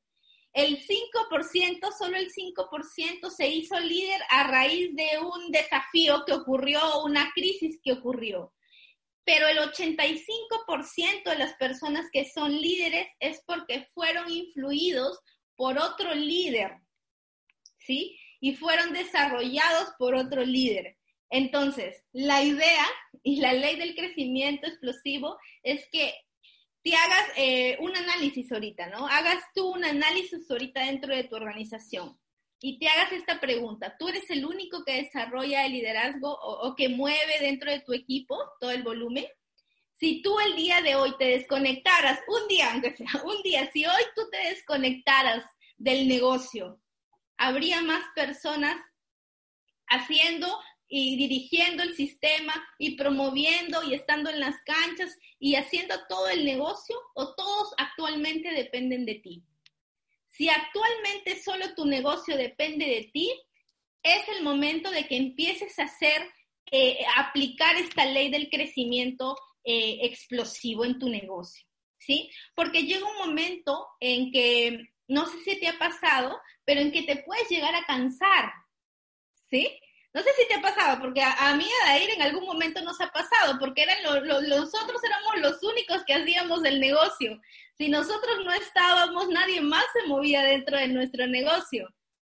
El 0.52 0.78
5%, 0.78 1.92
solo 1.98 2.16
el 2.16 2.30
5% 2.30 3.30
se 3.30 3.48
hizo 3.48 3.78
líder 3.80 4.20
a 4.30 4.46
raíz 4.46 4.94
de 4.94 5.18
un 5.18 5.50
desafío 5.50 6.24
que 6.24 6.32
ocurrió, 6.32 7.02
una 7.02 7.32
crisis 7.34 7.80
que 7.82 7.92
ocurrió. 7.92 8.52
Pero 9.24 9.48
el 9.48 9.58
85% 9.58 11.24
de 11.24 11.38
las 11.38 11.54
personas 11.54 12.06
que 12.12 12.24
son 12.30 12.52
líderes 12.52 13.08
es 13.18 13.42
porque 13.46 13.88
fueron 13.94 14.30
influidos 14.30 15.18
por 15.56 15.78
otro 15.78 16.14
líder, 16.14 16.78
¿sí? 17.78 18.16
Y 18.40 18.54
fueron 18.54 18.92
desarrollados 18.92 19.88
por 19.98 20.14
otro 20.14 20.44
líder. 20.44 20.96
Entonces, 21.30 22.02
la 22.12 22.42
idea 22.42 22.86
y 23.22 23.40
la 23.40 23.52
ley 23.52 23.76
del 23.76 23.94
crecimiento 23.94 24.66
explosivo 24.66 25.38
es 25.62 25.86
que 25.90 26.14
te 26.82 26.94
hagas 26.94 27.28
eh, 27.36 27.76
un 27.80 27.96
análisis 27.96 28.52
ahorita, 28.52 28.88
¿no? 28.88 29.06
Hagas 29.06 29.42
tú 29.54 29.68
un 29.72 29.84
análisis 29.84 30.50
ahorita 30.50 30.84
dentro 30.84 31.14
de 31.14 31.24
tu 31.24 31.34
organización 31.34 32.18
y 32.60 32.78
te 32.78 32.88
hagas 32.88 33.12
esta 33.12 33.40
pregunta. 33.40 33.96
¿Tú 33.98 34.08
eres 34.08 34.28
el 34.30 34.44
único 34.44 34.84
que 34.84 35.02
desarrolla 35.02 35.64
el 35.64 35.72
liderazgo 35.72 36.30
o, 36.30 36.68
o 36.68 36.76
que 36.76 36.88
mueve 36.88 37.38
dentro 37.40 37.70
de 37.70 37.80
tu 37.80 37.94
equipo 37.94 38.38
todo 38.60 38.70
el 38.70 38.82
volumen? 38.82 39.26
Si 39.98 40.22
tú 40.22 40.38
el 40.40 40.56
día 40.56 40.82
de 40.82 40.96
hoy 40.96 41.14
te 41.18 41.26
desconectaras, 41.26 42.20
un 42.28 42.48
día, 42.48 42.72
aunque 42.72 42.96
sea 42.96 43.06
un 43.24 43.42
día, 43.42 43.70
si 43.72 43.86
hoy 43.86 44.02
tú 44.14 44.22
te 44.30 44.38
desconectaras 44.50 45.44
del 45.78 46.06
negocio, 46.08 46.80
habría 47.36 47.80
más 47.82 48.04
personas 48.14 48.76
haciendo 49.86 50.48
y 50.88 51.16
dirigiendo 51.16 51.82
el 51.82 51.94
sistema 51.94 52.52
y 52.78 52.96
promoviendo 52.96 53.82
y 53.82 53.94
estando 53.94 54.30
en 54.30 54.40
las 54.40 54.56
canchas 54.64 55.16
y 55.38 55.56
haciendo 55.56 55.94
todo 56.08 56.28
el 56.28 56.44
negocio 56.44 56.96
o 57.14 57.34
todos 57.34 57.74
actualmente 57.78 58.50
dependen 58.50 59.04
de 59.04 59.14
ti. 59.16 59.42
Si 60.28 60.48
actualmente 60.48 61.40
solo 61.42 61.74
tu 61.74 61.86
negocio 61.86 62.36
depende 62.36 62.86
de 62.86 63.10
ti, 63.12 63.30
es 64.02 64.28
el 64.36 64.42
momento 64.42 64.90
de 64.90 65.06
que 65.06 65.16
empieces 65.16 65.78
a 65.78 65.84
hacer, 65.84 66.28
eh, 66.70 66.98
aplicar 67.16 67.76
esta 67.76 68.04
ley 68.04 68.30
del 68.30 68.50
crecimiento 68.50 69.36
eh, 69.64 70.00
explosivo 70.02 70.84
en 70.84 70.98
tu 70.98 71.08
negocio, 71.08 71.66
¿sí? 71.98 72.30
Porque 72.54 72.82
llega 72.82 73.06
un 73.06 73.28
momento 73.28 73.86
en 74.00 74.30
que, 74.30 74.90
no 75.08 75.26
sé 75.26 75.38
si 75.44 75.60
te 75.60 75.68
ha 75.68 75.78
pasado, 75.78 76.38
pero 76.64 76.80
en 76.80 76.92
que 76.92 77.02
te 77.02 77.22
puedes 77.22 77.48
llegar 77.48 77.74
a 77.74 77.84
cansar, 77.84 78.52
¿sí? 79.48 79.68
No 80.14 80.22
sé 80.22 80.30
si 80.38 80.46
te 80.46 80.54
ha 80.54 80.62
pasado, 80.62 81.00
porque 81.00 81.20
a, 81.20 81.56
mí 81.56 81.66
a 81.82 81.88
Dair 81.88 82.08
en 82.10 82.22
algún 82.22 82.44
momento 82.44 82.80
nos 82.82 83.00
ha 83.00 83.10
pasado, 83.10 83.58
porque 83.58 83.82
eran 83.82 84.00
nosotros 84.48 85.02
éramos 85.02 85.40
los 85.40 85.62
únicos 85.64 86.04
que 86.06 86.14
hacíamos 86.14 86.64
el 86.64 86.78
negocio. 86.78 87.40
Si 87.76 87.88
nosotros 87.88 88.44
no 88.44 88.52
estábamos, 88.52 89.28
nadie 89.28 89.60
más 89.60 89.84
se 89.92 90.06
movía 90.06 90.44
dentro 90.44 90.78
de 90.78 90.86
nuestro 90.86 91.26
negocio. 91.26 91.92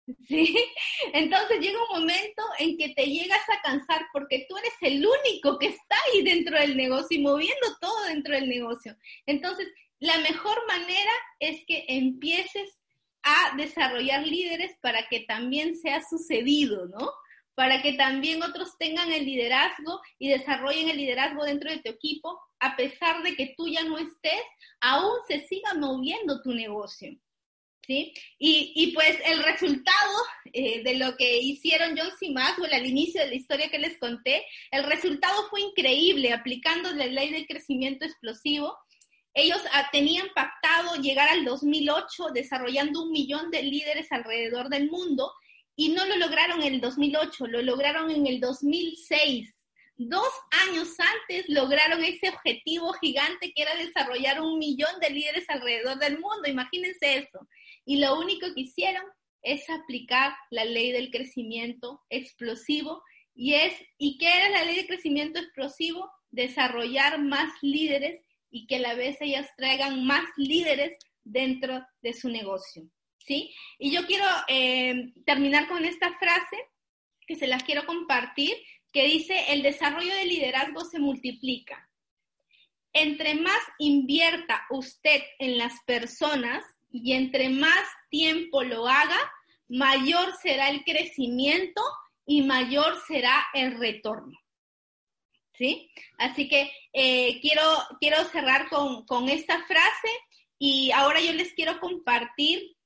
¿Sí? 0.28 0.54
Entonces 1.14 1.62
llega 1.62 1.80
un 1.82 2.02
momento 2.02 2.44
en 2.58 2.78
que 2.78 2.90
te 2.90 3.06
llegas 3.06 3.48
a 3.48 3.62
cansar 3.62 4.08
porque 4.12 4.46
tú 4.50 4.58
eres 4.58 4.74
el 4.82 5.06
único 5.06 5.58
que 5.58 5.68
está 5.68 5.96
ahí 6.08 6.22
dentro 6.24 6.60
del 6.60 6.76
negocio 6.76 7.18
y 7.18 7.22
moviendo 7.22 7.78
todo 7.80 8.04
dentro 8.08 8.34
del 8.36 8.50
negocio. 8.50 8.98
Entonces, 9.26 9.70
la 10.00 10.18
mejor 10.18 10.68
manera 10.68 11.12
es 11.40 11.64
que 11.66 11.86
empieces 11.88 12.78
a 13.24 13.56
desarrollar 13.56 14.28
líderes 14.28 14.76
para 14.82 15.08
que 15.08 15.22
también 15.22 15.78
sea 15.78 16.02
sucedido, 16.02 16.88
¿no? 16.88 17.10
Para 17.56 17.82
que 17.82 17.94
también 17.94 18.42
otros 18.42 18.78
tengan 18.78 19.12
el 19.12 19.26
liderazgo 19.26 20.00
y 20.18 20.30
desarrollen 20.30 20.90
el 20.90 20.98
liderazgo 20.98 21.44
dentro 21.44 21.70
de 21.70 21.80
tu 21.80 21.90
equipo, 21.90 22.40
a 22.60 22.76
pesar 22.76 23.22
de 23.22 23.36
que 23.36 23.54
tú 23.58 23.68
ya 23.68 23.84
no 23.84 23.98
estés, 23.98 24.42
aún 24.80 25.12
se 25.28 25.42
siga 25.48 25.74
moviendo 25.74 26.42
tu 26.42 26.54
negocio. 26.54 27.18
¿Sí? 27.86 28.14
Y, 28.38 28.92
pues 28.94 29.18
el 29.26 29.44
resultado 29.44 30.14
eh, 30.54 30.84
de 30.84 30.96
lo 30.96 31.18
que 31.18 31.40
hicieron 31.40 31.98
John 31.98 32.12
C. 32.20 32.30
Maxwell 32.30 32.72
al 32.72 32.86
inicio 32.86 33.20
de 33.20 33.30
la 33.30 33.36
historia 33.36 33.72
que 33.72 33.80
les 33.80 33.98
conté, 33.98 34.46
el 34.70 34.84
resultado 34.84 35.50
fue 35.50 35.62
increíble 35.62 36.32
aplicando 36.32 36.92
la 36.92 37.08
ley 37.08 37.32
del 37.32 37.48
crecimiento 37.48 38.06
explosivo. 38.06 38.78
Ellos 39.34 39.60
ah, 39.74 39.90
tenían 39.92 40.28
pactado 40.36 41.02
llegar 41.02 41.30
al 41.30 41.44
2008 41.44 42.28
desarrollando 42.32 43.02
un 43.02 43.12
millón 43.12 43.50
de 43.50 43.64
líderes 43.64 44.12
alrededor 44.12 44.70
del 44.70 44.92
mundo 44.92 45.34
y 45.80 45.88
no 45.88 46.06
lo 46.06 46.18
lograron 46.18 46.62
en 46.62 46.74
el 46.74 46.82
2008, 46.82 47.48
lo 47.48 47.62
lograron 47.62 48.12
en 48.12 48.28
el 48.28 48.42
2006. 48.42 49.50
Dos 49.96 50.28
años 50.68 50.90
antes 51.00 51.48
lograron 51.48 52.04
ese 52.04 52.28
objetivo 52.28 52.92
gigante 52.92 53.54
que 53.54 53.62
era 53.62 53.74
desarrollar 53.78 54.42
un 54.42 54.60
millón 54.60 54.92
de 55.00 55.10
líderes 55.10 55.50
alrededor 55.50 55.98
del 55.98 56.20
mundo. 56.20 56.50
Imagínense 56.50 57.20
eso. 57.20 57.48
Y 57.86 58.00
lo 58.00 58.20
único 58.20 58.54
que 58.54 58.60
hicieron 58.60 59.06
es 59.42 59.70
aplicar 59.70 60.34
la 60.52 60.66
ley 60.66 60.92
del 60.92 61.12
crecimiento 61.12 62.02
explosivo. 62.10 63.02
Y 63.34 63.54
es, 63.54 63.74
¿y 63.98 64.18
qué 64.18 64.36
era 64.36 64.50
la 64.50 64.66
ley 64.66 64.76
de 64.76 64.88
crecimiento 64.88 65.40
explosivo? 65.40 66.12
Desarrollar 66.30 67.22
más 67.22 67.54
líderes 67.62 68.20
y 68.52 68.68
que 68.68 68.76
a 68.76 68.80
la 68.80 68.96
vez 68.96 69.16
ellas 69.22 69.48
traigan 69.56 70.06
más 70.06 70.26
líderes 70.36 70.98
dentro 71.24 71.86
de 72.02 72.12
su 72.12 72.28
negocio. 72.28 72.84
Y 73.30 73.92
yo 73.92 74.06
quiero 74.06 74.26
eh, 74.48 75.14
terminar 75.26 75.68
con 75.68 75.86
esta 75.86 76.18
frase 76.18 76.58
que 77.28 77.36
se 77.36 77.48
las 77.48 77.64
quiero 77.64 77.86
compartir, 77.86 78.56
que 78.92 79.06
dice, 79.06 79.54
el 79.54 79.62
desarrollo 79.62 80.14
de 80.16 80.26
liderazgo 80.26 80.84
se 80.84 81.00
multiplica. 81.00 81.88
Entre 82.92 83.36
más 83.36 83.60
invierta 83.78 84.66
usted 84.72 85.22
en 85.38 85.58
las 85.60 85.74
personas 85.86 86.64
y 86.92 87.14
entre 87.14 87.50
más 87.50 87.86
tiempo 88.10 88.64
lo 88.64 88.88
haga, 88.88 89.20
mayor 89.68 90.34
será 90.42 90.70
el 90.70 90.84
crecimiento 90.84 91.82
y 92.26 92.42
mayor 92.42 93.00
será 93.08 93.46
el 93.54 93.78
retorno. 93.78 94.38
¿Sí? 95.54 95.92
Así 96.18 96.48
que 96.48 96.72
eh, 96.94 97.40
quiero, 97.42 97.62
quiero 98.00 98.24
cerrar 98.30 98.70
con, 98.70 99.06
con 99.06 99.30
esta 99.30 99.62
frase 99.66 100.08
y 100.58 100.92
ahora 100.92 101.20
yo 101.20 101.34
les 101.34 101.54
quiero 101.54 101.80
compartir 101.80 102.78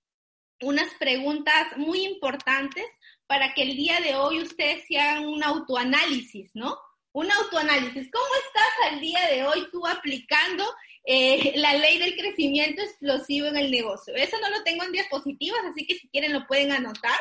unas 0.63 0.93
preguntas 0.95 1.78
muy 1.78 2.06
importantes 2.06 2.86
para 3.28 3.54
que 3.54 3.63
el 3.63 3.76
día 3.76 3.99
de 4.02 4.15
hoy 4.15 4.41
ustedes 4.41 4.84
hagan 4.91 5.26
un 5.26 5.43
autoanálisis, 5.43 6.52
¿no? 6.54 6.78
Un 7.13 7.32
autoanálisis. 7.32 8.10
¿Cómo 8.12 8.26
estás 8.47 8.91
al 8.91 8.99
día 8.99 9.28
de 9.28 9.43
hoy 9.43 9.67
tú 9.71 9.86
aplicando 9.86 10.65
eh, 11.06 11.54
la 11.56 11.73
ley 11.73 11.99
del 11.99 12.15
crecimiento 12.15 12.82
explosivo 12.82 13.47
en 13.47 13.58
el 13.58 13.71
negocio? 13.71 14.15
Eso 14.15 14.38
no 14.41 14.49
lo 14.49 14.63
tengo 14.63 14.84
en 14.84 14.91
diapositivas, 14.91 15.62
así 15.69 15.86
que 15.86 15.95
si 15.95 16.08
quieren 16.10 16.34
lo 16.34 16.47
pueden 16.47 16.71
anotar. 16.71 17.19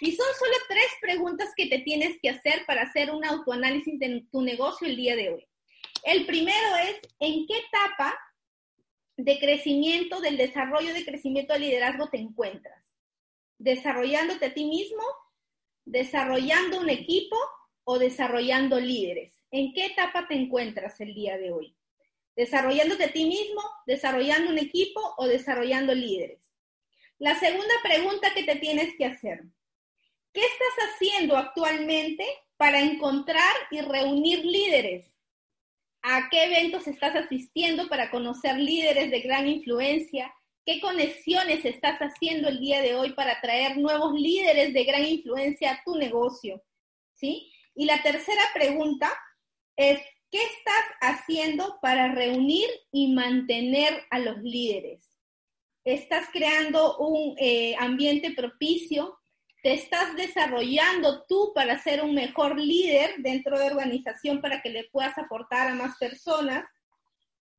Y 0.00 0.12
son 0.12 0.26
solo 0.38 0.54
tres 0.68 0.86
preguntas 1.00 1.50
que 1.56 1.66
te 1.66 1.80
tienes 1.80 2.18
que 2.22 2.30
hacer 2.30 2.64
para 2.66 2.82
hacer 2.82 3.10
un 3.10 3.24
autoanálisis 3.24 3.98
de 3.98 4.24
tu 4.30 4.42
negocio 4.42 4.86
el 4.86 4.96
día 4.96 5.16
de 5.16 5.30
hoy. 5.30 5.46
El 6.04 6.24
primero 6.26 6.76
es, 6.76 6.96
¿en 7.18 7.46
qué 7.46 7.58
etapa 7.58 8.16
de 9.18 9.40
crecimiento, 9.40 10.20
del 10.20 10.36
desarrollo 10.36 10.94
de 10.94 11.04
crecimiento 11.04 11.52
de 11.52 11.58
liderazgo 11.58 12.08
te 12.08 12.18
encuentras? 12.18 12.82
¿Desarrollándote 13.58 14.46
a 14.46 14.54
ti 14.54 14.64
mismo? 14.64 15.02
¿Desarrollando 15.84 16.80
un 16.80 16.88
equipo 16.88 17.36
o 17.82 17.98
desarrollando 17.98 18.78
líderes? 18.78 19.34
¿En 19.50 19.74
qué 19.74 19.86
etapa 19.86 20.28
te 20.28 20.34
encuentras 20.34 21.00
el 21.00 21.14
día 21.14 21.36
de 21.36 21.50
hoy? 21.50 21.74
¿Desarrollándote 22.36 23.04
a 23.04 23.12
ti 23.12 23.24
mismo, 23.24 23.60
desarrollando 23.86 24.52
un 24.52 24.58
equipo 24.58 25.00
o 25.16 25.26
desarrollando 25.26 25.92
líderes? 25.94 26.38
La 27.18 27.34
segunda 27.40 27.74
pregunta 27.82 28.32
que 28.32 28.44
te 28.44 28.54
tienes 28.56 28.96
que 28.96 29.06
hacer. 29.06 29.42
¿Qué 30.32 30.42
estás 30.42 30.90
haciendo 30.90 31.36
actualmente 31.36 32.24
para 32.56 32.80
encontrar 32.80 33.56
y 33.72 33.80
reunir 33.80 34.44
líderes? 34.44 35.12
¿A 36.02 36.28
qué 36.30 36.44
eventos 36.44 36.86
estás 36.86 37.16
asistiendo 37.16 37.88
para 37.88 38.10
conocer 38.10 38.56
líderes 38.56 39.10
de 39.10 39.20
gran 39.20 39.48
influencia? 39.48 40.32
¿Qué 40.64 40.80
conexiones 40.80 41.64
estás 41.64 41.98
haciendo 41.98 42.48
el 42.48 42.60
día 42.60 42.82
de 42.82 42.94
hoy 42.94 43.12
para 43.14 43.32
atraer 43.32 43.78
nuevos 43.78 44.12
líderes 44.12 44.72
de 44.74 44.84
gran 44.84 45.04
influencia 45.04 45.72
a 45.72 45.82
tu 45.84 45.96
negocio? 45.96 46.62
¿Sí? 47.14 47.50
Y 47.74 47.86
la 47.86 48.02
tercera 48.02 48.42
pregunta 48.54 49.10
es, 49.76 50.00
¿qué 50.30 50.38
estás 50.38 50.84
haciendo 51.00 51.78
para 51.80 52.12
reunir 52.12 52.68
y 52.92 53.12
mantener 53.14 54.04
a 54.10 54.18
los 54.18 54.38
líderes? 54.42 55.04
¿Estás 55.84 56.28
creando 56.32 56.98
un 56.98 57.34
eh, 57.38 57.74
ambiente 57.78 58.32
propicio? 58.32 59.17
¿Te 59.62 59.74
estás 59.74 60.14
desarrollando 60.16 61.24
tú 61.26 61.52
para 61.54 61.82
ser 61.82 62.02
un 62.02 62.14
mejor 62.14 62.58
líder 62.58 63.16
dentro 63.18 63.58
de 63.58 63.66
organización 63.66 64.40
para 64.40 64.62
que 64.62 64.70
le 64.70 64.84
puedas 64.84 65.18
aportar 65.18 65.68
a 65.68 65.74
más 65.74 65.96
personas? 65.98 66.64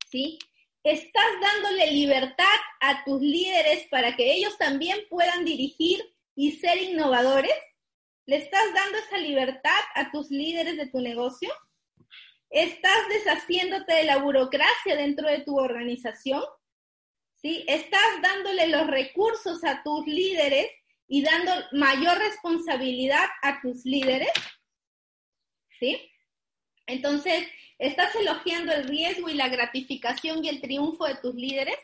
¿Sí? 0.10 0.40
estás 0.84 1.32
dándole 1.42 1.92
libertad 1.92 2.46
a 2.80 3.04
tus 3.04 3.22
líderes 3.22 3.88
para 3.90 4.16
que 4.16 4.34
ellos 4.34 4.58
también 4.58 5.00
puedan 5.10 5.46
dirigir 5.46 6.02
y 6.36 6.54
ser 6.54 6.78
innovadores? 6.78 7.54
¿Le 8.26 8.38
estás 8.38 8.74
dando 8.74 8.98
esa 8.98 9.18
libertad 9.18 9.80
a 9.96 10.12
tus 10.12 10.30
líderes 10.30 10.78
de 10.78 10.88
tu 10.88 11.02
negocio? 11.02 11.52
¿Estás 12.50 13.08
deshaciéndote 13.10 13.94
de 13.94 14.04
la 14.06 14.18
burocracia 14.18 14.96
dentro 14.96 15.28
de 15.28 15.42
tu 15.42 15.60
organización? 15.60 16.44
¿Sí? 17.36 17.66
¿Estás 17.68 18.22
dándole 18.22 18.68
los 18.68 18.88
recursos 18.88 19.64
a 19.64 19.84
tus 19.84 20.06
líderes 20.06 20.68
y 21.10 21.24
dando 21.24 21.52
mayor 21.74 22.18
responsabilidad 22.18 23.26
a 23.42 23.60
tus 23.62 23.84
líderes? 23.84 24.32
¿Sí? 25.80 25.98
Entonces, 26.88 27.48
estás 27.78 28.16
elogiando 28.16 28.72
el 28.72 28.88
riesgo 28.88 29.28
y 29.28 29.34
la 29.34 29.50
gratificación 29.50 30.46
y 30.46 30.50
el 30.50 30.62
triunfo 30.62 31.06
de 31.06 31.16
tus 31.16 31.36
líderes. 31.36 31.78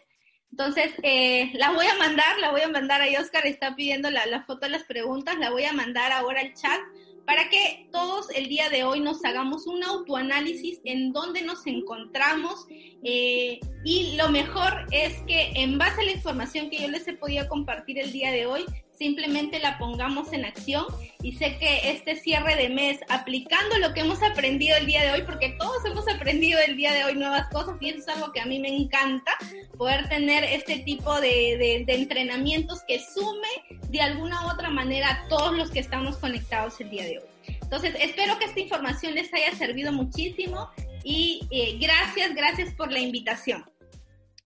Entonces, 0.52 0.94
eh, 1.04 1.52
la 1.56 1.72
voy 1.72 1.88
a 1.88 1.96
mandar, 1.96 2.40
la 2.40 2.52
voy 2.52 2.62
a 2.62 2.70
mandar 2.70 3.02
ahí, 3.02 3.18
Oscar 3.18 3.46
está 3.46 3.76
pidiendo 3.76 4.10
la, 4.10 4.26
la, 4.26 4.46
foto 4.46 4.62
de 4.62 4.70
las 4.70 4.84
preguntas, 4.84 5.38
la 5.38 5.50
voy 5.50 5.66
a 5.66 5.74
mandar 5.74 6.14
ahora 6.14 6.40
al 6.40 6.54
chat 6.54 6.80
para 7.26 7.50
que 7.50 7.88
todos 7.92 8.30
el 8.36 8.48
día 8.48 8.70
de 8.70 8.84
hoy 8.84 9.00
nos 9.00 9.24
hagamos 9.26 9.68
un 9.68 9.84
autoanálisis 9.84 10.80
en 10.84 11.12
dónde 11.12 11.42
nos 11.42 11.66
encontramos 11.66 12.68
eh, 13.04 13.60
y 13.84 14.16
lo 14.16 14.30
mejor 14.30 14.86
es 14.92 15.14
que 15.28 15.52
en 15.56 15.78
base 15.78 16.02
a 16.02 16.06
la 16.06 16.12
información 16.12 16.70
que 16.70 16.80
yo 16.80 16.88
les 16.88 17.08
he 17.08 17.14
podido 17.14 17.48
compartir 17.48 18.00
el 18.00 18.12
día 18.12 18.32
de 18.32 18.46
hoy, 18.46 18.64
simplemente 18.98 19.60
la 19.60 19.78
pongamos 19.78 20.32
en 20.34 20.46
acción 20.46 20.86
y 21.22 21.34
sé 21.34 21.58
que 21.58 21.92
este 21.92 22.16
cierre 22.16 22.56
de 22.56 22.70
mes, 22.70 23.00
aplicando 23.10 23.78
lo 23.80 23.94
que 23.94 24.02
hemos 24.02 24.22
aprendido 24.24 24.78
el 24.78 24.86
día 24.86 25.04
de 25.04 25.12
hoy, 25.12 25.24
porque 25.24 25.56
todos 25.58 25.84
hemos 25.86 26.08
aprendido 26.08 26.60
el 26.60 26.78
día 26.78 26.94
de 26.94 27.04
hoy 27.04 27.16
nuevas 27.16 27.48
cosas 27.52 27.78
y 27.82 27.90
eso 27.90 28.00
es 28.00 28.08
algo 28.08 28.32
que 28.32 28.42
a 28.42 28.46
mí 28.46 28.60
me 28.60 28.70
encanta, 28.70 29.32
poder 29.78 30.08
tener 30.10 30.44
este 30.44 30.80
tipo 30.80 31.20
de, 31.20 31.86
de, 31.86 31.96
entrenamientos 31.96 32.84
que 32.88 33.00
sume 33.00 33.82
de 33.90 34.02
alguna 34.02 34.46
u 34.46 34.50
otra 34.52 34.70
manera 34.70 35.10
a 35.10 35.28
todos 35.28 35.56
los 35.56 35.72
que 35.72 35.80
estamos 35.80 36.18
conectados 36.18 36.80
el 36.82 36.90
día 36.90 37.04
de 37.04 37.20
hoy. 37.20 37.26
Entonces, 37.62 37.96
espero 38.00 38.38
que 38.38 38.46
esta 38.46 38.60
información 38.60 39.16
les 39.16 39.34
haya 39.34 39.56
servido 39.56 39.92
muchísimo 39.92 40.70
y 41.04 41.48
eh, 41.52 41.78
gracias, 41.80 42.34
gracias 42.36 42.74
por 42.74 42.92
la 42.92 43.00
invitación. 43.00 43.66